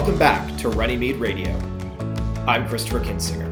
[0.00, 1.50] Welcome back to Runnymede Radio.
[2.48, 3.44] I'm Christopher Kinsinger.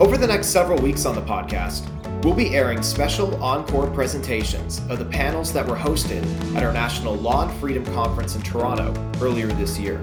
[0.00, 1.84] Over the next several weeks on the podcast,
[2.24, 6.24] we'll be airing special encore presentations of the panels that were hosted
[6.56, 10.02] at our National Law and Freedom Conference in Toronto earlier this year.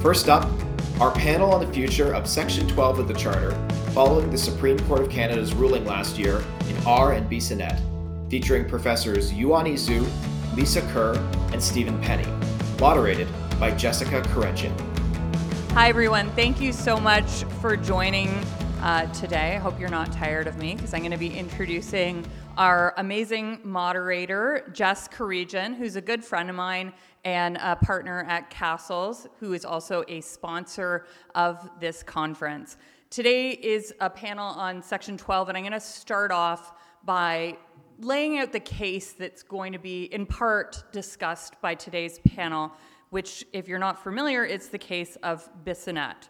[0.00, 0.50] First up,
[1.00, 3.52] our panel on the future of Section 12 of the Charter
[3.92, 7.80] following the Supreme Court of Canada's ruling last year in R and Bissonnette,
[8.28, 10.04] featuring professors Yuan Zhu,
[10.56, 11.14] Lisa Kerr,
[11.52, 12.26] and Steven Penney,
[12.80, 13.28] moderated
[13.60, 14.72] by Jessica Kuredjian.
[15.72, 16.30] Hi, everyone.
[16.30, 18.28] Thank you so much for joining
[18.80, 19.56] uh, today.
[19.56, 22.24] I hope you're not tired of me because I'm going to be introducing
[22.56, 26.94] our amazing moderator, Jess Kuredjian, who's a good friend of mine
[27.26, 31.04] and a partner at Cassels, who is also a sponsor
[31.34, 32.78] of this conference.
[33.10, 36.72] Today is a panel on Section 12, and I'm going to start off
[37.04, 37.58] by
[37.98, 42.72] laying out the case that's going to be in part discussed by today's panel
[43.10, 46.28] which, if you're not familiar, it's the case of Bissonnette.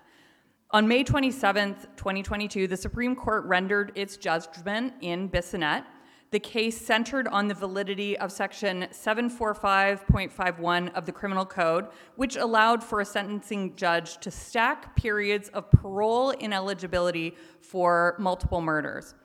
[0.72, 5.84] On May 27, 2022, the Supreme Court rendered its judgment in Bissonnette.
[6.30, 12.84] The case centered on the validity of Section 745.51 of the Criminal Code, which allowed
[12.84, 19.16] for a sentencing judge to stack periods of parole ineligibility for multiple murders.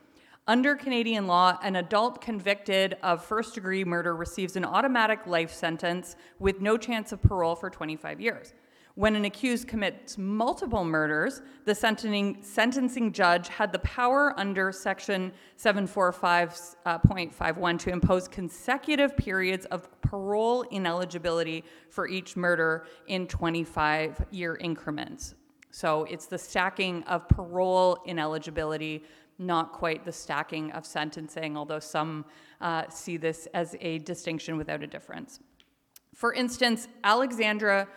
[0.48, 6.16] Under Canadian law, an adult convicted of first degree murder receives an automatic life sentence
[6.38, 8.54] with no chance of parole for 25 years.
[8.94, 15.34] When an accused commits multiple murders, the sentencing, sentencing judge had the power under Section
[15.58, 24.58] 745.51 uh, to impose consecutive periods of parole ineligibility for each murder in 25 year
[24.58, 25.34] increments.
[25.72, 29.04] So it's the stacking of parole ineligibility
[29.38, 32.26] not quite the stacking of sentencing, although some
[32.62, 35.40] uh, see this as a distinction without a difference.
[36.14, 37.88] For instance, Alexandre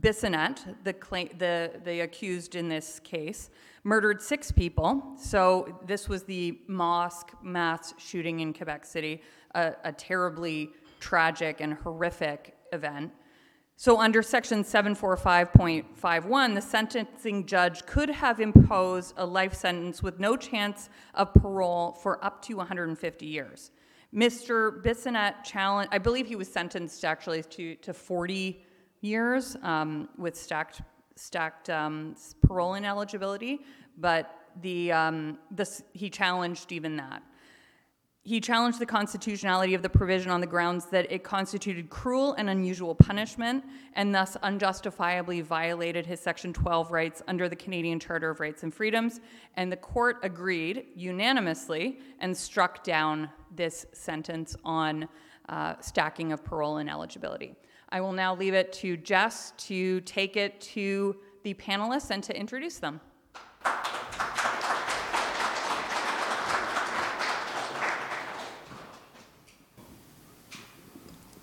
[0.00, 0.94] Bissonnette, the,
[1.38, 3.50] the, the accused in this case,
[3.84, 5.14] murdered six people.
[5.16, 9.22] So this was the mosque mass shooting in Quebec City,
[9.54, 10.70] a, a terribly
[11.00, 13.12] tragic and horrific event.
[13.76, 20.36] So, under section 745.51, the sentencing judge could have imposed a life sentence with no
[20.36, 23.72] chance of parole for up to 150 years.
[24.14, 24.80] Mr.
[24.80, 28.64] Bissonnette challenged, I believe he was sentenced actually to, to 40
[29.00, 30.80] years um, with stacked,
[31.16, 32.14] stacked um,
[32.46, 33.62] parole ineligibility,
[33.98, 37.24] but the, um, this, he challenged even that.
[38.26, 42.48] He challenged the constitutionality of the provision on the grounds that it constituted cruel and
[42.48, 43.62] unusual punishment
[43.92, 48.72] and thus unjustifiably violated his Section 12 rights under the Canadian Charter of Rights and
[48.72, 49.20] Freedoms.
[49.58, 55.06] And the court agreed unanimously and struck down this sentence on
[55.50, 57.54] uh, stacking of parole and eligibility.
[57.90, 62.34] I will now leave it to Jess to take it to the panelists and to
[62.34, 63.02] introduce them.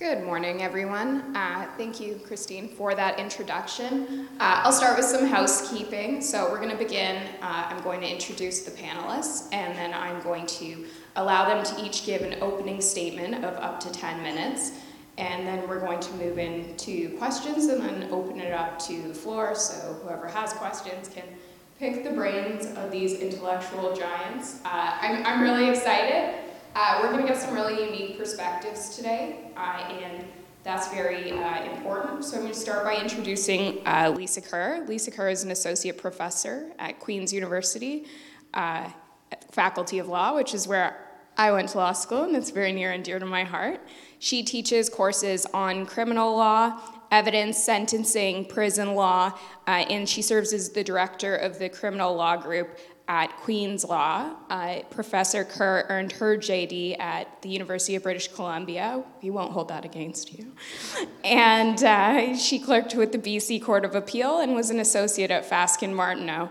[0.02, 1.36] Good morning, everyone.
[1.36, 4.28] Uh, thank you, Christine, for that introduction.
[4.40, 6.24] Uh, I'll start with some housekeeping.
[6.24, 7.18] So, we're going to begin.
[7.40, 11.86] Uh, I'm going to introduce the panelists, and then I'm going to allow them to
[11.86, 14.72] each give an opening statement of up to 10 minutes.
[15.20, 19.14] And then we're going to move into questions and then open it up to the
[19.14, 19.54] floor.
[19.54, 21.26] So, whoever has questions can
[21.78, 24.62] pick the brains of these intellectual giants.
[24.66, 26.42] Uh, I'm, I'm really excited.
[26.74, 30.26] Uh, we're going to get some really unique perspectives today, and
[30.64, 32.24] that's very uh, important.
[32.24, 34.86] So I'm going to start by introducing uh, Lisa Kerr.
[34.88, 38.06] Lisa Kerr is an associate professor at Queen's University,
[38.54, 38.90] uh,
[39.52, 41.08] Faculty of Law, which is where
[41.38, 43.80] I went to law school, and it's very near and dear to my heart.
[44.20, 49.32] She teaches courses on criminal law, evidence, sentencing, prison law,
[49.68, 52.78] uh, and she serves as the director of the criminal law group
[53.12, 54.32] at Queen's Law.
[54.50, 59.04] Uh, Professor Kerr earned her JD at the University of British Columbia.
[59.22, 60.54] We won't hold that against you.
[61.26, 65.48] And uh, she clerked with the BC Court of Appeal and was an associate at
[65.48, 66.50] Fasken Martineau.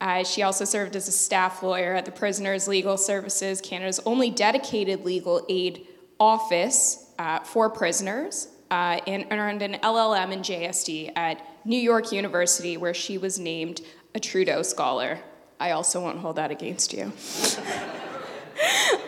[0.00, 4.30] Uh, she also served as a staff lawyer at the Prisoners Legal Services, Canada's only
[4.30, 5.88] dedicated legal aid
[6.20, 12.76] office uh, for prisoners, uh, and earned an LLM and JSD at New York University,
[12.76, 13.80] where she was named
[14.14, 15.18] a Trudeau Scholar.
[15.58, 17.12] I also won't hold that against you.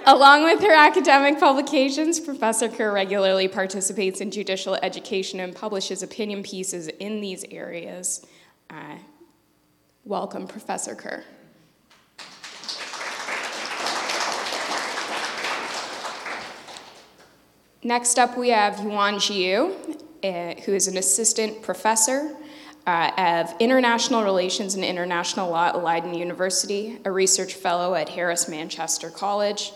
[0.07, 6.43] Along with her academic publications, Professor Kerr regularly participates in judicial education and publishes opinion
[6.43, 8.25] pieces in these areas.
[8.71, 8.97] Uh,
[10.05, 11.25] welcome, Professor Kerr.
[17.83, 19.75] Next up, we have Yuan Zhu.
[20.25, 22.35] uh, who is an assistant professor
[22.89, 28.49] uh, of international relations and international law at Leiden University, a research fellow at Harris
[28.49, 29.73] Manchester College,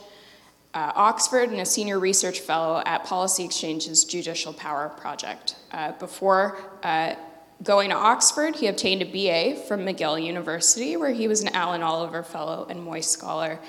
[0.73, 5.57] uh, Oxford, and a senior research fellow at Policy Exchange's Judicial Power Project.
[5.73, 7.15] Uh, before uh,
[7.63, 11.83] going to Oxford, he obtained a BA from McGill University, where he was an Alan
[11.83, 13.61] Oliver Fellow and Moyse Scholar,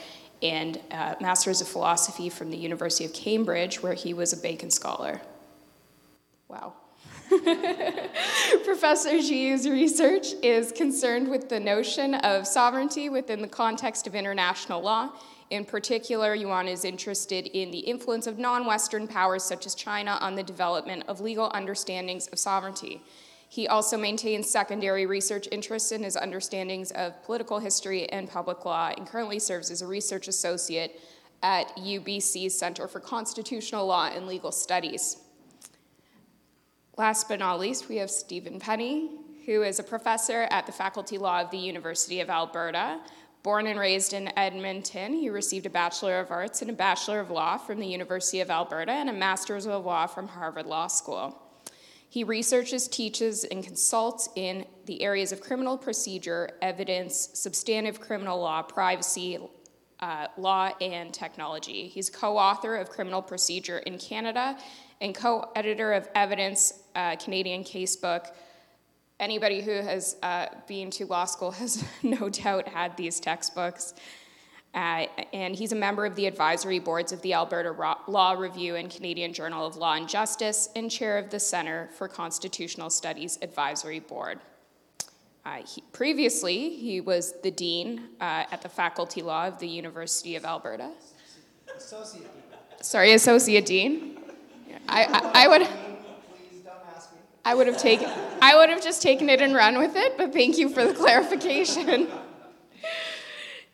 [0.41, 4.71] and uh, Masters of Philosophy from the University of Cambridge, where he was a Bacon
[4.71, 5.19] Scholar.
[6.47, 6.75] Wow.
[8.63, 14.81] Professor Xi's research is concerned with the notion of sovereignty within the context of international
[14.81, 15.09] law.
[15.49, 20.17] In particular, Yuan is interested in the influence of non Western powers such as China
[20.21, 23.01] on the development of legal understandings of sovereignty.
[23.49, 28.91] He also maintains secondary research interests in his understandings of political history and public law
[28.95, 30.99] and currently serves as a research associate
[31.41, 35.22] at UBC's Center for Constitutional Law and Legal Studies.
[36.95, 39.09] Last but not least, we have Steven Penney,
[39.47, 42.99] who is a professor at the Faculty Law of the University of Alberta.
[43.41, 47.31] Born and raised in Edmonton, he received a Bachelor of Arts and a Bachelor of
[47.31, 51.41] Law from the University of Alberta and a Master's of Law from Harvard Law School.
[52.07, 58.61] He researches, teaches, and consults in the areas of criminal procedure, evidence, substantive criminal law,
[58.61, 59.39] privacy,
[59.99, 61.87] uh, law, and technology.
[61.87, 64.57] He's co author of Criminal Procedure in Canada
[65.03, 68.27] and co editor of Evidence, uh, Canadian Casebook.
[69.19, 73.93] Anybody who has uh, been to law school has no doubt had these textbooks.
[74.73, 77.75] Uh, and he's a member of the advisory boards of the Alberta
[78.07, 82.07] Law Review and Canadian Journal of Law and Justice, and chair of the Center for
[82.07, 84.39] Constitutional Studies Advisory Board.
[85.45, 90.35] Uh, he, previously, he was the dean uh, at the Faculty Law of the University
[90.35, 90.89] of Alberta.
[91.77, 92.59] Associate dean.
[92.81, 94.22] Sorry, associate dean.
[94.87, 95.67] I, I, I would.
[97.45, 98.09] I would have taken.
[98.41, 100.17] I would have just taken it and run with it.
[100.17, 102.09] But thank you for the clarification.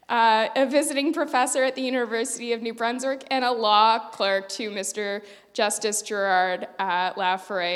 [0.10, 4.72] Uh, a visiting professor at the University of New Brunswick and a law clerk to
[4.72, 5.24] Mr.
[5.54, 7.14] Justice Gerard uh,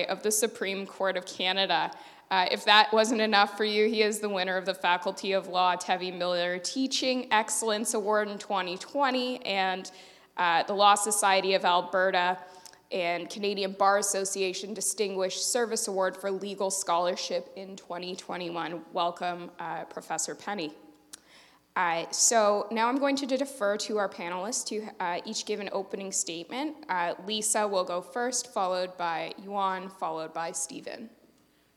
[0.10, 1.92] of the Supreme Court of Canada.
[2.32, 5.48] Uh, if that wasn't enough for you, he is the winner of the Faculty of
[5.48, 9.92] Law Tevie Miller Teaching Excellence Award in 2020 and
[10.38, 12.40] uh, the Law Society of Alberta
[12.94, 18.82] and Canadian Bar Association Distinguished Service Award for Legal Scholarship in 2021.
[18.94, 20.74] Welcome, uh, Professor Penney.
[21.76, 25.70] Uh, so now I'm going to defer to our panelists to uh, each give an
[25.72, 26.76] opening statement.
[26.88, 31.10] Uh, Lisa will go first, followed by Yuan, followed by Steven.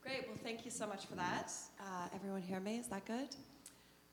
[0.03, 1.51] Great, well, thank you so much for that.
[1.81, 2.77] Uh, everyone hear me?
[2.77, 3.35] Is that good?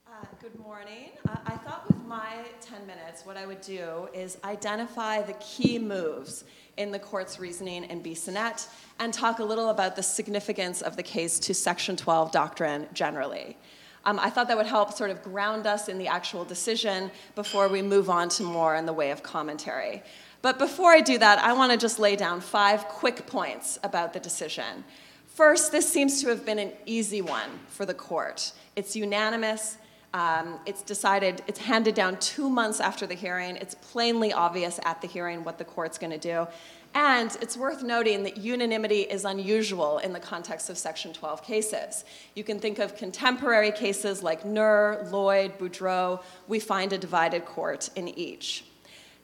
[0.05, 1.11] Uh, good morning.
[1.27, 5.79] Uh, I thought with my 10 minutes, what I would do is identify the key
[5.79, 6.43] moves
[6.77, 8.67] in the court's reasoning in Bissonnette
[8.99, 13.57] and talk a little about the significance of the case to Section 12 doctrine generally.
[14.05, 17.69] Um, I thought that would help sort of ground us in the actual decision before
[17.69, 20.03] we move on to more in the way of commentary.
[20.41, 24.11] But before I do that, I want to just lay down five quick points about
[24.11, 24.83] the decision.
[25.27, 28.51] First, this seems to have been an easy one for the court.
[28.75, 29.77] It's unanimous.
[30.13, 33.55] Um, it's decided, it's handed down two months after the hearing.
[33.55, 36.47] It's plainly obvious at the hearing what the court's going to do.
[36.95, 42.05] And it's worth noting that unanimity is unusual in the context of Section 12 cases.
[42.35, 46.21] You can think of contemporary cases like Nur, Lloyd, Boudreault.
[46.47, 48.65] We find a divided court in each.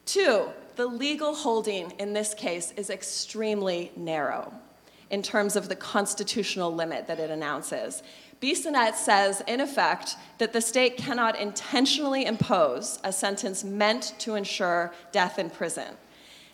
[0.08, 4.52] Two, the legal holding in this case is extremely narrow
[5.12, 8.02] in terms of the constitutional limit that it announces.
[8.42, 14.94] Bissonnette says, in effect, that the state cannot intentionally impose a sentence meant to ensure
[15.12, 15.96] death in prison.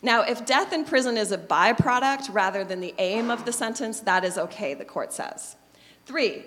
[0.01, 3.99] Now, if death in prison is a byproduct rather than the aim of the sentence,
[4.01, 5.55] that is okay, the court says.
[6.05, 6.45] Three,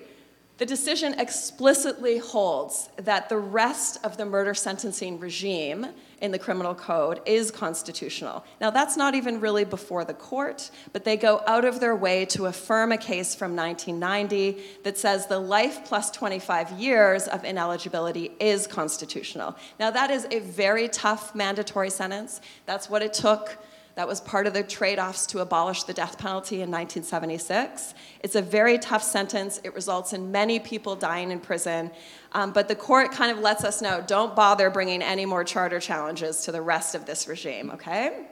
[0.58, 5.86] the decision explicitly holds that the rest of the murder sentencing regime
[6.20, 8.44] in the criminal code is constitutional.
[8.60, 12.24] Now, that's not even really before the court, but they go out of their way
[12.26, 18.32] to affirm a case from 1990 that says the life plus 25 years of ineligibility
[18.40, 19.54] is constitutional.
[19.78, 22.40] Now, that is a very tough mandatory sentence.
[22.66, 23.56] That's what it took
[23.98, 27.94] that was part of the trade offs to abolish the death penalty in 1976.
[28.20, 29.60] It's a very tough sentence.
[29.64, 31.90] It results in many people dying in prison.
[32.30, 35.80] Um, but the court kind of lets us know don't bother bringing any more charter
[35.80, 38.26] challenges to the rest of this regime, okay?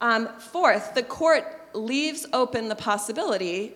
[0.00, 1.44] Um, fourth, the court
[1.74, 3.74] leaves open the possibility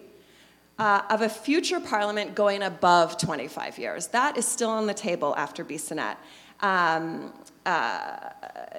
[0.78, 4.06] uh, of a future parliament going above 25 years.
[4.06, 6.18] That is still on the table after Bissonnette.
[6.60, 7.32] Um,
[7.64, 8.30] uh,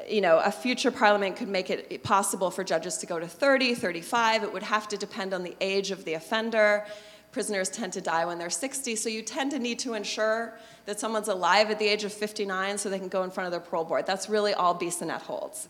[0.08, 3.76] you know, a future parliament could make it possible for judges to go to 30,
[3.76, 4.44] 35.
[4.44, 6.86] It would have to depend on the age of the offender.
[7.32, 10.54] Prisoners tend to die when they're 60, so you tend to need to ensure
[10.86, 13.52] that someone's alive at the age of 59 so they can go in front of
[13.52, 14.06] their parole board.
[14.06, 15.70] That's really all Bissonnette holds.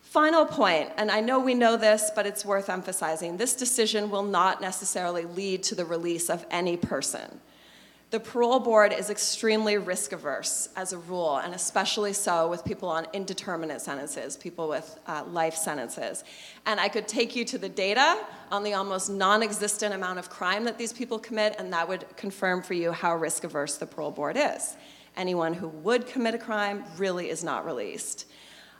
[0.00, 4.22] Final point, and I know we know this, but it's worth emphasizing this decision will
[4.22, 7.40] not necessarily lead to the release of any person.
[8.10, 12.88] The parole board is extremely risk averse as a rule, and especially so with people
[12.88, 16.24] on indeterminate sentences, people with uh, life sentences.
[16.64, 18.18] And I could take you to the data
[18.50, 22.06] on the almost non existent amount of crime that these people commit, and that would
[22.16, 24.74] confirm for you how risk averse the parole board is.
[25.14, 28.24] Anyone who would commit a crime really is not released.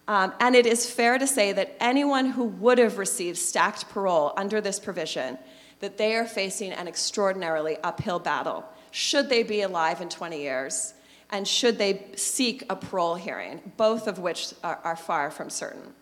[0.07, 4.33] Um, and it is fair to say that anyone who would have received stacked parole
[4.39, 5.37] under this provision,
[5.81, 8.65] that they are facing an extraordinarily uphill battle
[8.99, 10.93] should they be alive in 20 years,
[11.31, 15.95] and should they seek a parole hearing, both of which are, are far from certain.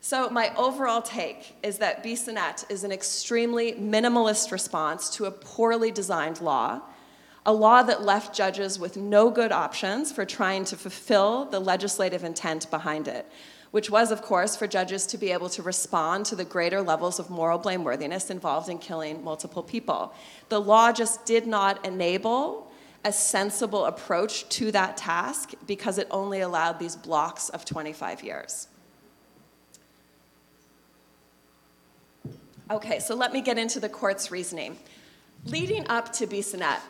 [0.00, 5.90] So, my overall take is that Bissonnette is an extremely minimalist response to a poorly
[5.90, 6.82] designed law,
[7.44, 12.22] a law that left judges with no good options for trying to fulfill the legislative
[12.22, 13.26] intent behind it,
[13.72, 17.18] which was, of course, for judges to be able to respond to the greater levels
[17.18, 20.14] of moral blameworthiness involved in killing multiple people.
[20.50, 22.70] The law just did not enable
[23.04, 28.68] a sensible approach to that task because it only allowed these blocks of 25 years.
[32.70, 34.78] Okay, so let me get into the court's reasoning.
[35.46, 36.80] Leading up to Bissonnette,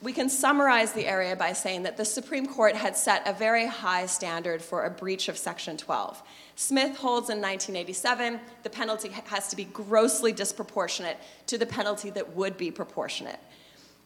[0.00, 3.66] we can summarize the area by saying that the Supreme Court had set a very
[3.66, 6.22] high standard for a breach of Section 12.
[6.54, 12.36] Smith holds in 1987 the penalty has to be grossly disproportionate to the penalty that
[12.36, 13.40] would be proportionate.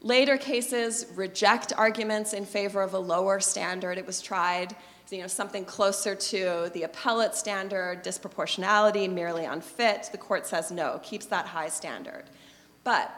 [0.01, 3.99] Later cases reject arguments in favor of a lower standard.
[3.99, 4.75] It was tried,
[5.11, 10.09] you know, something closer to the appellate standard, disproportionality, merely unfit.
[10.11, 12.25] The court says no, keeps that high standard.
[12.83, 13.15] But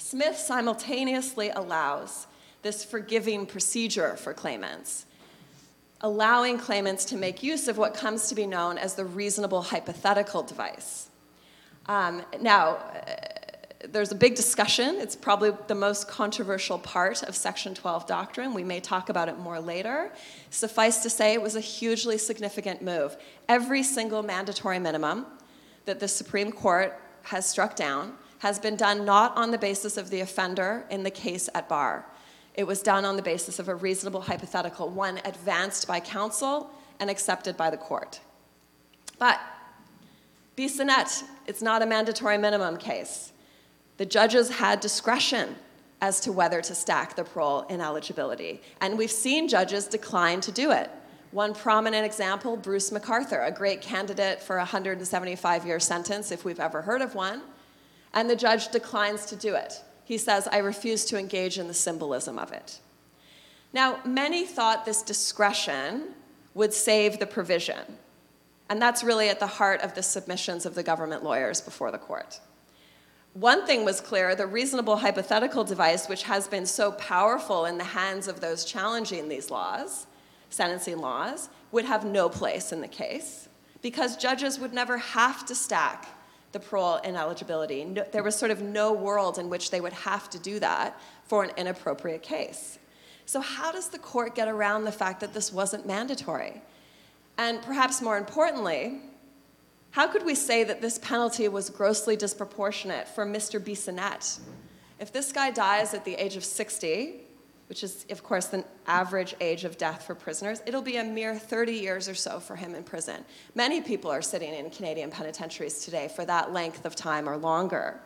[0.00, 2.26] Smith simultaneously allows
[2.62, 5.04] this forgiving procedure for claimants,
[6.00, 10.42] allowing claimants to make use of what comes to be known as the reasonable hypothetical
[10.42, 11.10] device.
[11.86, 13.14] Um, now, uh,
[13.88, 14.96] there's a big discussion.
[14.96, 18.54] It's probably the most controversial part of Section 12 doctrine.
[18.54, 20.12] We may talk about it more later.
[20.48, 23.16] Suffice to say, it was a hugely significant move.
[23.48, 25.26] Every single mandatory minimum
[25.84, 30.10] that the Supreme Court has struck down has been done not on the basis of
[30.10, 32.06] the offender in the case at bar.
[32.54, 37.10] It was done on the basis of a reasonable hypothetical, one advanced by counsel and
[37.10, 38.20] accepted by the court.
[39.18, 39.38] But
[40.56, 43.32] Bissonnette, it's not a mandatory minimum case.
[43.98, 45.56] The judges had discretion
[46.00, 50.70] as to whether to stack the parole ineligibility, and we've seen judges decline to do
[50.70, 50.90] it.
[51.30, 56.58] One prominent example, Bruce McArthur, a great candidate for a 175 year sentence, if we've
[56.58, 57.42] ever heard of one
[58.12, 59.82] and the judge declines to do it.
[60.04, 62.80] He says, I refuse to engage in the symbolism of it.
[63.72, 66.14] Now, many thought this discretion
[66.54, 67.98] would save the provision,
[68.68, 71.98] and that's really at the heart of the submissions of the government lawyers before the
[71.98, 72.40] court.
[73.34, 77.84] One thing was clear the reasonable hypothetical device, which has been so powerful in the
[77.84, 80.08] hands of those challenging these laws,
[80.48, 83.48] sentencing laws, would have no place in the case
[83.82, 86.08] because judges would never have to stack
[86.52, 87.84] the parole ineligibility.
[87.84, 91.00] No, there was sort of no world in which they would have to do that
[91.24, 92.78] for an inappropriate case.
[93.26, 96.60] So, how does the court get around the fact that this wasn't mandatory?
[97.38, 99.00] And perhaps more importantly,
[99.92, 103.60] how could we say that this penalty was grossly disproportionate for Mr.
[103.60, 104.40] Bissonnette?
[104.98, 107.22] If this guy dies at the age of 60,
[107.70, 111.38] which is, of course, the average age of death for prisoners, it'll be a mere
[111.38, 113.24] 30 years or so for him in prison.
[113.54, 118.00] Many people are sitting in Canadian penitentiaries today for that length of time or longer.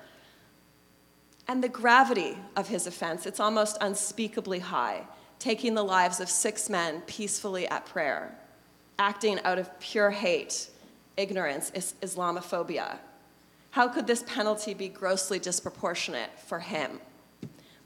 [1.49, 5.07] And the gravity of his offense, it's almost unspeakably high,
[5.39, 8.37] taking the lives of six men peacefully at prayer,
[8.99, 10.69] acting out of pure hate,
[11.17, 12.99] ignorance, is- Islamophobia.
[13.71, 17.01] How could this penalty be grossly disproportionate for him?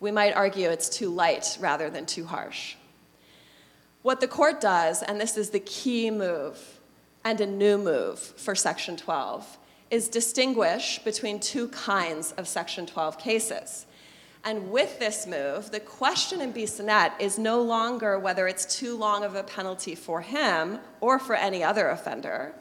[0.01, 2.77] We might argue it's too light rather than too harsh.
[4.03, 6.81] What the court does, and this is the key move
[7.25, 9.59] and a new move for Section 12,
[9.91, 13.87] is distinguish between two kinds of Section 12 cases.
[14.45, 19.25] And with this move, the question in Bissonnette is no longer whether it's too long
[19.25, 22.55] of a penalty for him or for any other offender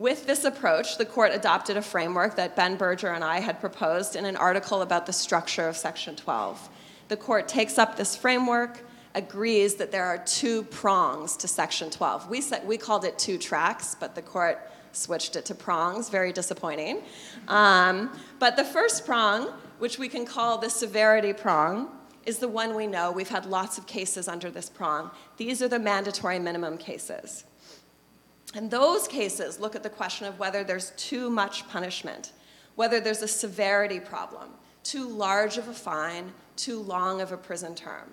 [0.00, 4.16] with this approach, the court adopted a framework that Ben Berger and I had proposed
[4.16, 6.70] in an article about the structure of Section 12.
[7.08, 8.82] The court takes up this framework
[9.14, 12.30] agrees that there are two prongs to Section 12.
[12.30, 16.32] We, said, we called it two tracks, but the court switched it to prongs, very
[16.32, 17.02] disappointing.
[17.46, 19.48] Um, but the first prong,
[19.80, 21.90] which we can call the severity prong,
[22.24, 23.12] is the one we know.
[23.12, 25.10] We've had lots of cases under this prong.
[25.36, 27.44] These are the mandatory minimum cases.
[28.54, 32.32] And those cases look at the question of whether there's too much punishment,
[32.74, 34.50] whether there's a severity problem,
[34.82, 38.12] too large of a fine, too long of a prison term.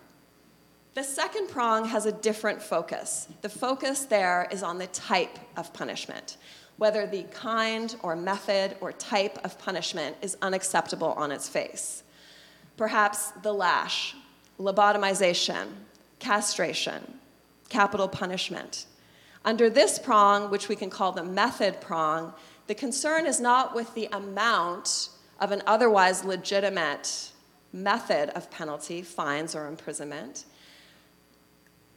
[0.93, 3.27] The second prong has a different focus.
[3.41, 6.37] The focus there is on the type of punishment,
[6.77, 12.03] whether the kind or method or type of punishment is unacceptable on its face.
[12.77, 14.15] Perhaps the lash,
[14.59, 15.67] lobotomization,
[16.19, 17.19] castration,
[17.69, 18.85] capital punishment.
[19.47, 22.33] Under this prong, which we can call the method prong,
[22.67, 25.07] the concern is not with the amount
[25.39, 27.31] of an otherwise legitimate
[27.71, 30.43] method of penalty, fines or imprisonment.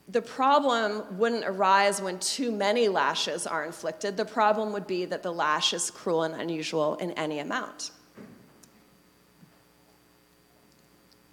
[0.07, 4.15] The problem wouldn't arise when too many lashes are inflicted.
[4.15, 7.91] The problem would be that the lash is cruel and unusual in any amount.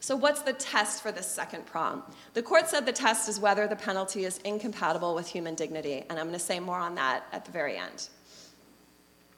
[0.08, 2.02] So, what's the test for this second prong?
[2.32, 6.18] The court said the test is whether the penalty is incompatible with human dignity, and
[6.18, 8.08] I'm going to say more on that at the very end.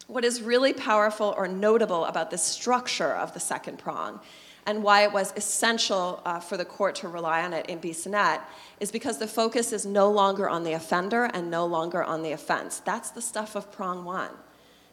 [0.07, 4.21] What is really powerful or notable about the structure of the second prong
[4.65, 8.43] and why it was essential uh, for the court to rely on it in Bissonnette
[8.79, 12.31] is because the focus is no longer on the offender and no longer on the
[12.31, 12.79] offense.
[12.79, 14.31] That's the stuff of prong one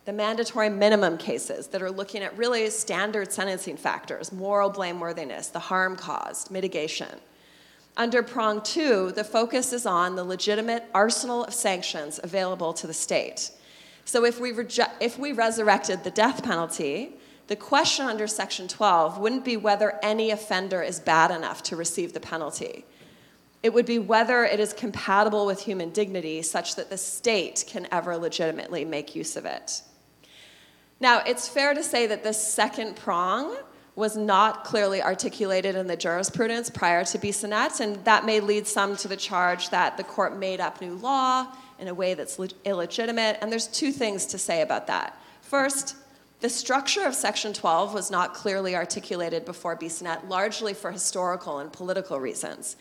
[0.07, 5.59] the mandatory minimum cases that are looking at really standard sentencing factors moral blameworthiness, the
[5.59, 7.19] harm caused, mitigation.
[7.97, 12.93] Under prong two, the focus is on the legitimate arsenal of sanctions available to the
[12.93, 13.51] state.
[14.05, 14.53] So if we,
[15.01, 20.31] if we resurrected the death penalty, the question under Section 12 wouldn't be whether any
[20.31, 22.85] offender is bad enough to receive the penalty.
[23.61, 27.89] It would be whether it is compatible with human dignity such that the state can
[27.91, 29.81] ever legitimately make use of it.
[30.99, 33.55] Now, it's fair to say that this second prong
[33.95, 38.95] was not clearly articulated in the jurisprudence prior to Bissonnette, and that may lead some
[38.97, 41.47] to the charge that the court made up new law
[41.79, 45.19] in a way that's illegitimate, and there's two things to say about that.
[45.41, 45.95] First,
[46.39, 51.73] the structure of Section 12 was not clearly articulated before Bissonnette, largely for historical and
[51.73, 52.75] political reasons.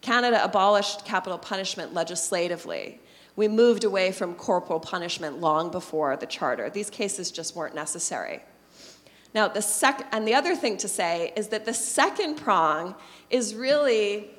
[0.00, 3.00] Canada abolished capital punishment legislatively
[3.36, 6.70] we moved away from corporal punishment long before the charter.
[6.70, 8.42] These cases just weren't necessary.
[9.34, 12.94] Now, the sec- and the other thing to say is that the second prong
[13.28, 14.30] is really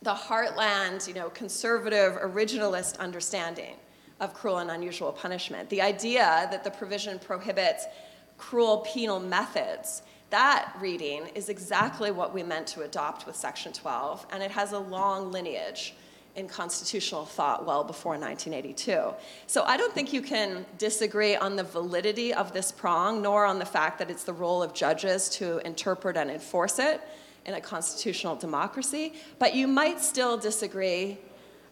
[0.00, 3.76] the heartland, you know, conservative, originalist understanding
[4.20, 5.68] of cruel and unusual punishment.
[5.68, 7.86] The idea that the provision prohibits
[8.38, 10.02] cruel penal methods.
[10.30, 14.72] That reading is exactly what we meant to adopt with Section 12, and it has
[14.72, 15.94] a long lineage
[16.34, 19.14] in constitutional thought well before 1982.
[19.46, 23.58] So I don't think you can disagree on the validity of this prong, nor on
[23.58, 27.00] the fact that it's the role of judges to interpret and enforce it
[27.44, 31.18] in a constitutional democracy, but you might still disagree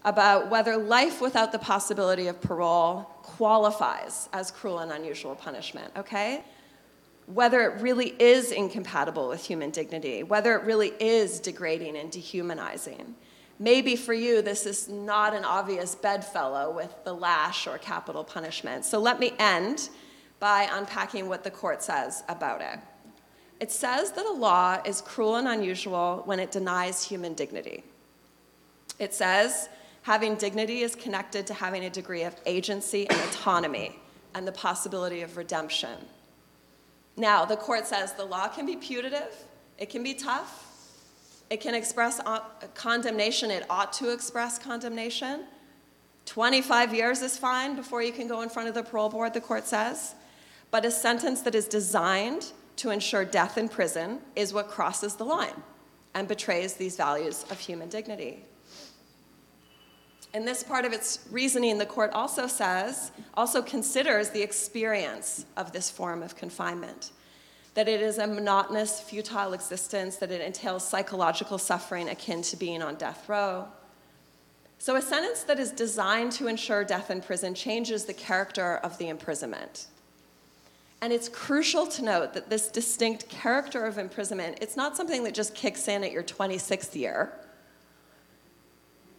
[0.04, 6.42] about whether life without the possibility of parole qualifies as cruel and unusual punishment, okay?
[7.26, 13.14] Whether it really is incompatible with human dignity, whether it really is degrading and dehumanizing.
[13.62, 18.86] Maybe for you, this is not an obvious bedfellow with the lash or capital punishment.
[18.86, 19.90] So let me end
[20.38, 22.78] by unpacking what the court says about it.
[23.60, 27.84] It says that a law is cruel and unusual when it denies human dignity.
[28.98, 29.68] It says
[30.02, 33.98] having dignity is connected to having a degree of agency and autonomy
[34.34, 35.98] and the possibility of redemption.
[37.18, 39.44] Now, the court says the law can be putative,
[39.76, 40.69] it can be tough,
[41.50, 42.40] it can express uh,
[42.74, 45.44] condemnation, it ought to express condemnation.
[46.26, 49.40] 25 years is fine before you can go in front of the parole board, the
[49.40, 50.14] court says.
[50.70, 55.24] But a sentence that is designed to ensure death in prison is what crosses the
[55.24, 55.60] line
[56.14, 58.44] and betrays these values of human dignity.
[60.32, 65.72] In this part of its reasoning, the court also says, also considers the experience of
[65.72, 67.10] this form of confinement
[67.74, 72.82] that it is a monotonous, futile existence, that it entails psychological suffering akin to being
[72.82, 73.68] on death row.
[74.78, 78.96] So, a sentence that is designed to ensure death in prison changes the character of
[78.98, 79.86] the imprisonment.
[81.02, 85.34] And it's crucial to note that this distinct character of imprisonment, it's not something that
[85.34, 87.32] just kicks in at your 26th year.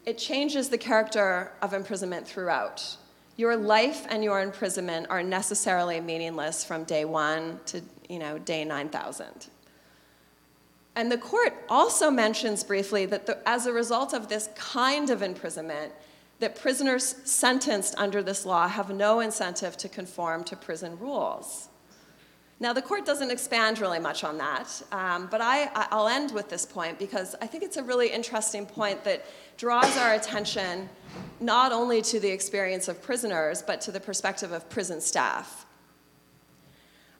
[0.06, 2.98] It changes the character of imprisonment throughout.
[3.38, 8.66] Your life and your imprisonment are necessarily meaningless from day one to you know, day
[8.66, 9.48] 9,000.
[10.98, 15.22] And the court also mentions briefly that the, as a result of this kind of
[15.22, 15.94] imprisonment,
[16.40, 21.70] that prisoners sentenced under this law have no incentive to conform to prison rules.
[22.60, 26.50] Now, the court doesn't expand really much on that, um, but I, I'll end with
[26.50, 30.90] this point because I think it's a really interesting point that draws our attention
[31.40, 35.66] not only to the experience of prisoners, but to the perspective of prison staff.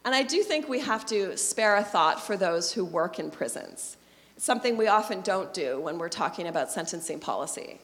[0.04, 3.30] And I do think we have to spare a thought for those who work in
[3.30, 3.98] prisons.
[4.36, 7.80] It's something we often don't do when we're talking about sentencing policy.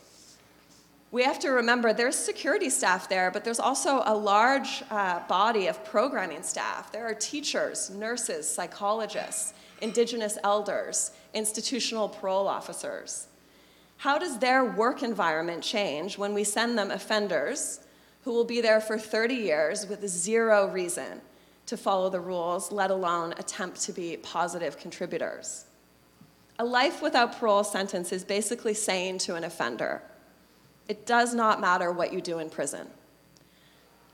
[1.12, 5.67] We have to remember there's security staff there, but there's also a large uh, body
[5.67, 6.91] of programming staff.
[6.91, 13.27] There are teachers, nurses, psychologists, indigenous elders, institutional parole officers.
[13.97, 17.80] How does their work environment change when we send them offenders
[18.23, 21.21] who will be there for 30 years with zero reason
[21.67, 25.65] to follow the rules, let alone attempt to be positive contributors?
[26.60, 30.01] A life without parole sentence is basically saying to an offender,
[30.88, 32.88] it does not matter what you do in prison.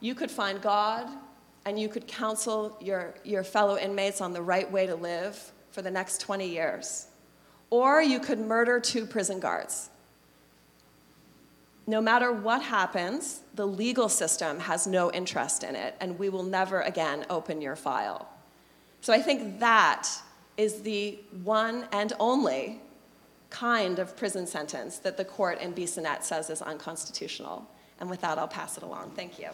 [0.01, 1.07] You could find God
[1.65, 5.81] and you could counsel your, your fellow inmates on the right way to live for
[5.81, 7.07] the next 20 years.
[7.69, 9.89] Or you could murder two prison guards.
[11.85, 16.43] No matter what happens, the legal system has no interest in it, and we will
[16.43, 18.29] never again open your file.
[19.01, 20.09] So I think that
[20.55, 22.79] is the one and only
[23.49, 27.69] kind of prison sentence that the court in Bissonnette says is unconstitutional.
[27.99, 29.11] And with that, I'll pass it along.
[29.11, 29.49] Thank you.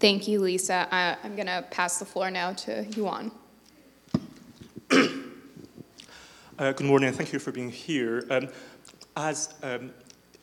[0.00, 0.88] Thank you, Lisa.
[0.90, 3.30] I, I'm going to pass the floor now to Yuan.
[6.58, 8.26] Uh, good morning, thank you for being here.
[8.30, 8.48] Um,
[9.16, 9.92] as um,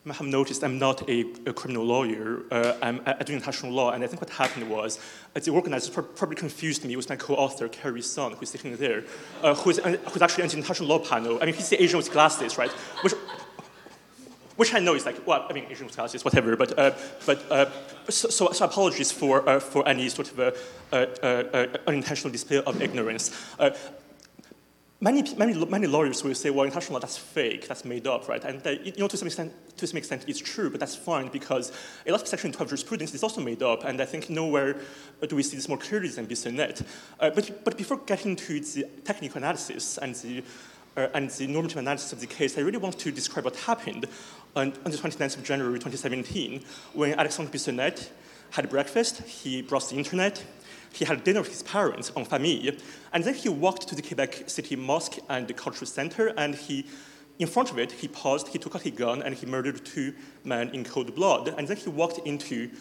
[0.06, 2.44] have noticed, I'm not a, a criminal lawyer.
[2.52, 5.00] Uh, I'm, I, international law, and I think what happened was
[5.36, 9.06] uh, the organizers probably confused me with my co-author, Kerry Sun, who's sitting there,
[9.42, 11.40] uh, who's, uh, who's actually an international law panel.
[11.42, 12.72] I mean, he's the Asian with glasses, right?
[13.02, 13.14] Which,
[14.58, 16.92] which I know is like, well, I mean, Asian with glasses, whatever, but, uh,
[17.26, 17.66] but uh,
[18.10, 20.52] so, so, apologies for, uh, for any sort of uh,
[20.92, 23.32] uh, uh, unintentional display of ignorance.
[25.00, 28.44] Many, many, many lawyers will say, well, international law, that's fake, that's made up, right?
[28.44, 31.72] And you know, to some, extent, to some extent, it's true, but that's fine because
[32.08, 34.82] a lot of Section 12 jurisprudence is also made up, and I think nowhere
[35.28, 36.84] do we see this more clearly than Bissonnette.
[37.20, 40.44] Uh, but, but before getting to the technical analysis and the,
[40.98, 44.08] uh, and the normative analysis of the case, I really want to describe what happened
[44.58, 48.10] on, on the 29th of January 2017 when Alexandre Bissonnette
[48.50, 50.44] had breakfast, he browsed the internet,
[50.92, 52.74] he had dinner with his parents en famille,
[53.14, 56.88] and then he walked to the Quebec City Mosque and the Cultural Center, and he,
[57.38, 60.14] in front of it, he paused, he took out a gun, and he murdered two
[60.44, 61.54] men in cold blood.
[61.56, 62.72] And then he walked into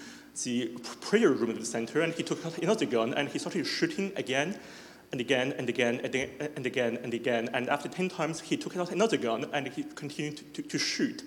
[0.45, 0.69] the
[1.03, 4.13] prayer room of the center, and he took out another gun, and he started shooting
[4.17, 4.57] again
[5.13, 7.49] and again and again and again and again and again.
[7.53, 10.79] And after 10 times, he took out another gun, and he continued to, to, to
[10.79, 11.23] shoot.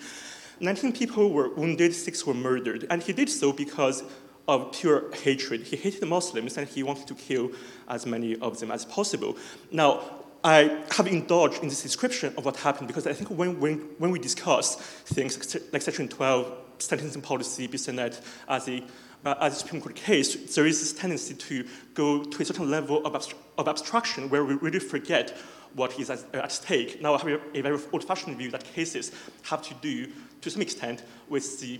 [0.59, 2.85] 19 people were wounded, six were murdered.
[2.89, 4.03] And he did so because
[4.47, 5.61] of pure hatred.
[5.61, 7.51] He hated Muslims and he wanted to kill
[7.87, 9.37] as many of them as possible.
[9.71, 10.01] Now,
[10.43, 14.11] I have indulged in this description of what happened because I think when, when, when
[14.11, 18.83] we discuss things like Section 12, sentencing policy, Bissonnette, as a,
[19.25, 22.71] uh, as a Supreme Court case, there is this tendency to go to a certain
[22.71, 25.37] level of, of abstraction where we really forget
[25.75, 27.01] what is at, at stake.
[27.01, 29.11] Now, I have a, a very old fashioned view that cases
[29.43, 30.07] have to do,
[30.41, 31.79] to some extent, with the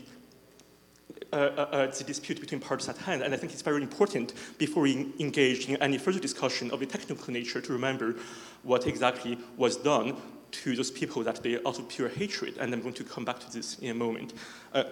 [1.32, 3.22] uh, uh, uh, the dispute between parties at hand.
[3.22, 6.88] And I think it's very important before we engage in any further discussion of a
[6.88, 8.15] technical nature to remember
[8.63, 10.15] what exactly was done
[10.52, 12.58] to those people that they out of pure hatred.
[12.58, 14.34] And I'm going to come back to this in a moment.
[14.74, 14.86] Uh,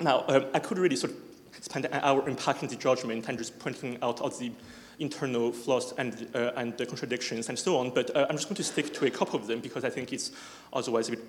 [0.00, 1.18] now, um, I could really sort of
[1.64, 4.52] spend an hour unpacking the judgment and just pointing out all the
[4.98, 8.56] internal flaws and, uh, and the contradictions and so on, but uh, I'm just going
[8.56, 10.30] to stick to a couple of them because I think it's
[10.72, 11.24] otherwise a bit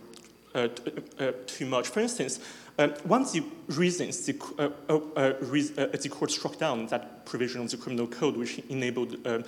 [0.53, 0.67] uh,
[1.19, 1.87] uh, too much.
[1.87, 2.39] For instance,
[3.03, 7.69] one of the reasons the, uh, uh, re the, court struck down that provision of
[7.69, 9.43] the criminal code which enabled um,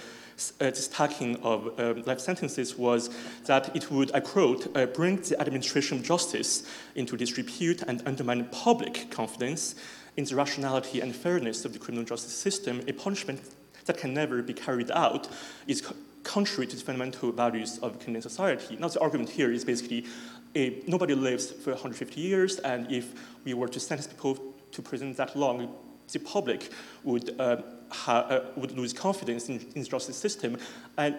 [0.60, 3.10] the stacking of um, life sentences was
[3.46, 6.64] that it would, I quote, bring the administration of justice
[6.96, 9.76] into disrepute and undermine public confidence
[10.16, 13.42] in the rationality and fairness of the criminal justice system, a punishment
[13.86, 15.28] that can never be carried out
[15.68, 15.82] is
[16.24, 18.78] contrary to the fundamental values of Canadian society.
[18.78, 20.06] Now, the argument here is basically
[20.54, 24.38] if nobody lives for 150 years, and if we were to sentence people
[24.72, 25.74] to prison that long,
[26.12, 26.70] the public
[27.04, 27.58] would, uh,
[27.90, 30.58] ha- uh, would lose confidence in, in, the justice system.
[30.98, 31.18] And,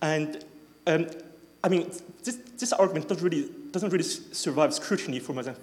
[0.00, 0.44] and
[0.86, 1.06] um,
[1.62, 1.90] I mean,
[2.24, 5.56] this, this argument doesn't really, doesn't really survive scrutiny for more than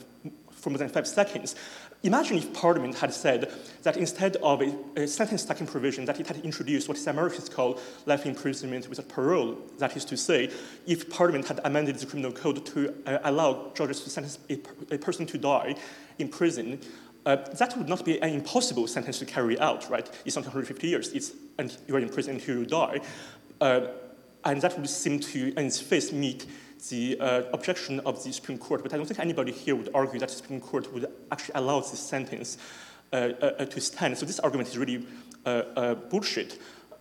[0.65, 1.53] for more than five seconds.
[2.01, 6.25] Imagine if Parliament had said that instead of a, a sentence stacking provision, that it
[6.25, 9.59] had introduced what some Americans call life imprisonment without parole.
[9.77, 10.49] That is to say,
[10.87, 14.57] if Parliament had amended the criminal code to uh, allow judges to sentence a,
[14.89, 15.75] a, person to die
[16.17, 16.79] in prison,
[17.27, 20.09] uh, that would not be an impossible sentence to carry out, right?
[20.25, 23.01] It's not 150 years, it's, and you're in prison until you die.
[23.61, 23.81] Uh,
[24.43, 26.47] and that would seem to, in its face, meet
[26.89, 30.19] the uh, objection of the Supreme Court, but I don't think anybody here would argue
[30.19, 32.57] that the Supreme Court would actually allow this sentence
[33.11, 34.17] uh, uh, to stand.
[34.17, 35.05] So this argument is really
[35.45, 36.59] uh, uh, bullshit.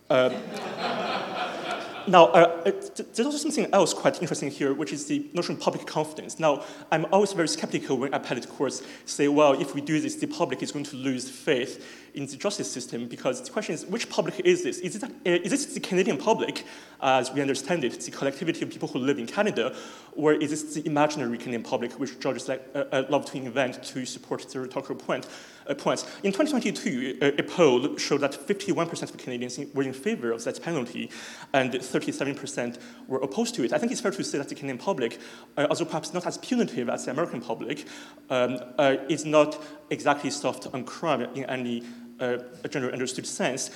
[0.08, 0.28] Uh,
[2.06, 2.26] now,
[2.64, 6.38] there's also something else quite interesting here, which is the notion of public confidence.
[6.38, 10.26] Now, I'm always very skeptical when appellate courts say, well, if we do this, the
[10.26, 14.08] public is going to lose faith in the justice system, because the question is, which
[14.08, 14.78] public is this?
[14.78, 16.64] Is, it, is this the Canadian public,
[17.00, 19.74] as we understand it, the collectivity of people who live in Canada,
[20.14, 23.82] or is this the imaginary Canadian public, which judges like, uh, uh, love to invent
[23.82, 25.26] to support their rhetorical point?
[25.68, 26.04] uh, points.
[26.22, 30.62] In 2022, uh, a poll showed that 51% of Canadians were in favor of that
[30.62, 31.10] penalty
[31.52, 33.72] and 37% were opposed to it.
[33.72, 35.18] I think it's fair to say that the Canadian public,
[35.56, 37.86] uh, although perhaps not as punitive as the American public,
[38.30, 41.82] um, uh, is not exactly soft on crime in any
[42.20, 43.70] uh, a generally understood sense.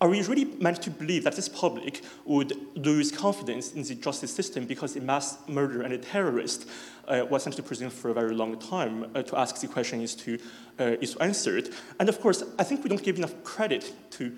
[0.00, 4.34] Are we really meant to believe that this public would lose confidence in the justice
[4.34, 6.68] system because a mass murderer and a terrorist
[7.06, 9.06] uh, was sent to prison for a very long time?
[9.14, 10.38] Uh, to ask the question is to,
[10.80, 11.72] uh, is to answer it.
[12.00, 14.36] And of course, I think we don't give enough credit to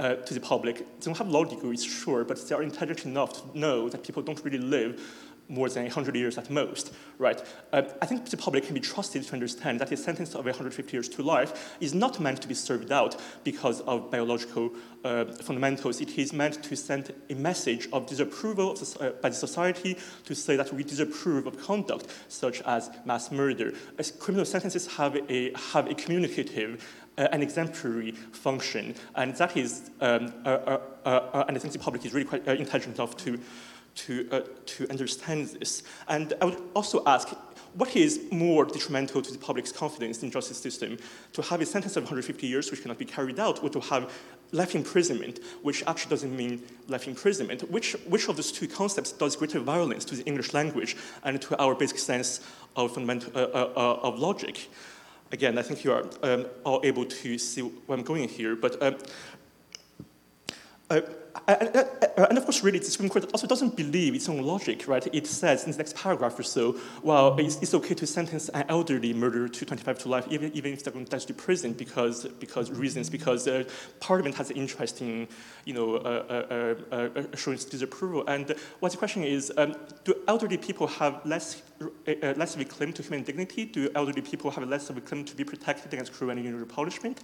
[0.00, 0.78] uh, to the public.
[0.78, 4.22] They don't have law degrees, sure, but they are intelligent enough to know that people
[4.22, 4.98] don't really live
[5.50, 7.42] more than 100 years at most, right?
[7.72, 10.96] Uh, I think the public can be trusted to understand that a sentence of 150
[10.96, 14.70] years to life is not meant to be served out because of biological
[15.04, 16.00] uh, fundamentals.
[16.00, 19.98] It is meant to send a message of disapproval of the, uh, by the society
[20.24, 23.72] to say that we disapprove of conduct such as mass murder.
[23.98, 26.84] As criminal sentences have a, have a communicative
[27.18, 31.78] uh, an exemplary function, and that is, um, uh, uh, uh, and I think the
[31.78, 33.38] public is really quite intelligent enough to
[33.94, 35.82] to, uh, to understand this.
[36.08, 37.28] And I would also ask,
[37.74, 40.98] what is more detrimental to the public's confidence in justice system?
[41.34, 44.12] To have a sentence of 150 years which cannot be carried out, or to have
[44.52, 47.70] life imprisonment, which actually doesn't mean life imprisonment?
[47.70, 51.56] Which, which of those two concepts does greater violence to the English language and to
[51.62, 52.40] our basic sense
[52.74, 54.68] of, fundamental, uh, uh, uh of logic?
[55.32, 58.82] Again, I think you are um, all able to see where I'm going here, but
[58.82, 58.96] um,
[60.90, 61.00] uh,
[61.46, 65.06] and of course, really, the Supreme Court also doesn't believe its own logic, right?
[65.12, 68.64] It says in the next paragraph or so, well, it's, it's okay to sentence an
[68.68, 71.72] elderly murderer to 25 to life, even, even if they're going to die to prison
[71.72, 73.64] because, because reasons, because uh,
[74.00, 75.28] Parliament has an interest in,
[75.64, 76.44] you know, uh,
[76.90, 78.26] uh, uh, uh showing disapproval.
[78.26, 82.64] And what the question is, um, do elderly people have less, uh, less of a
[82.64, 83.64] claim to human dignity?
[83.64, 86.66] Do elderly people have less of a claim to be protected against cruel and unusual
[86.66, 87.20] punishment?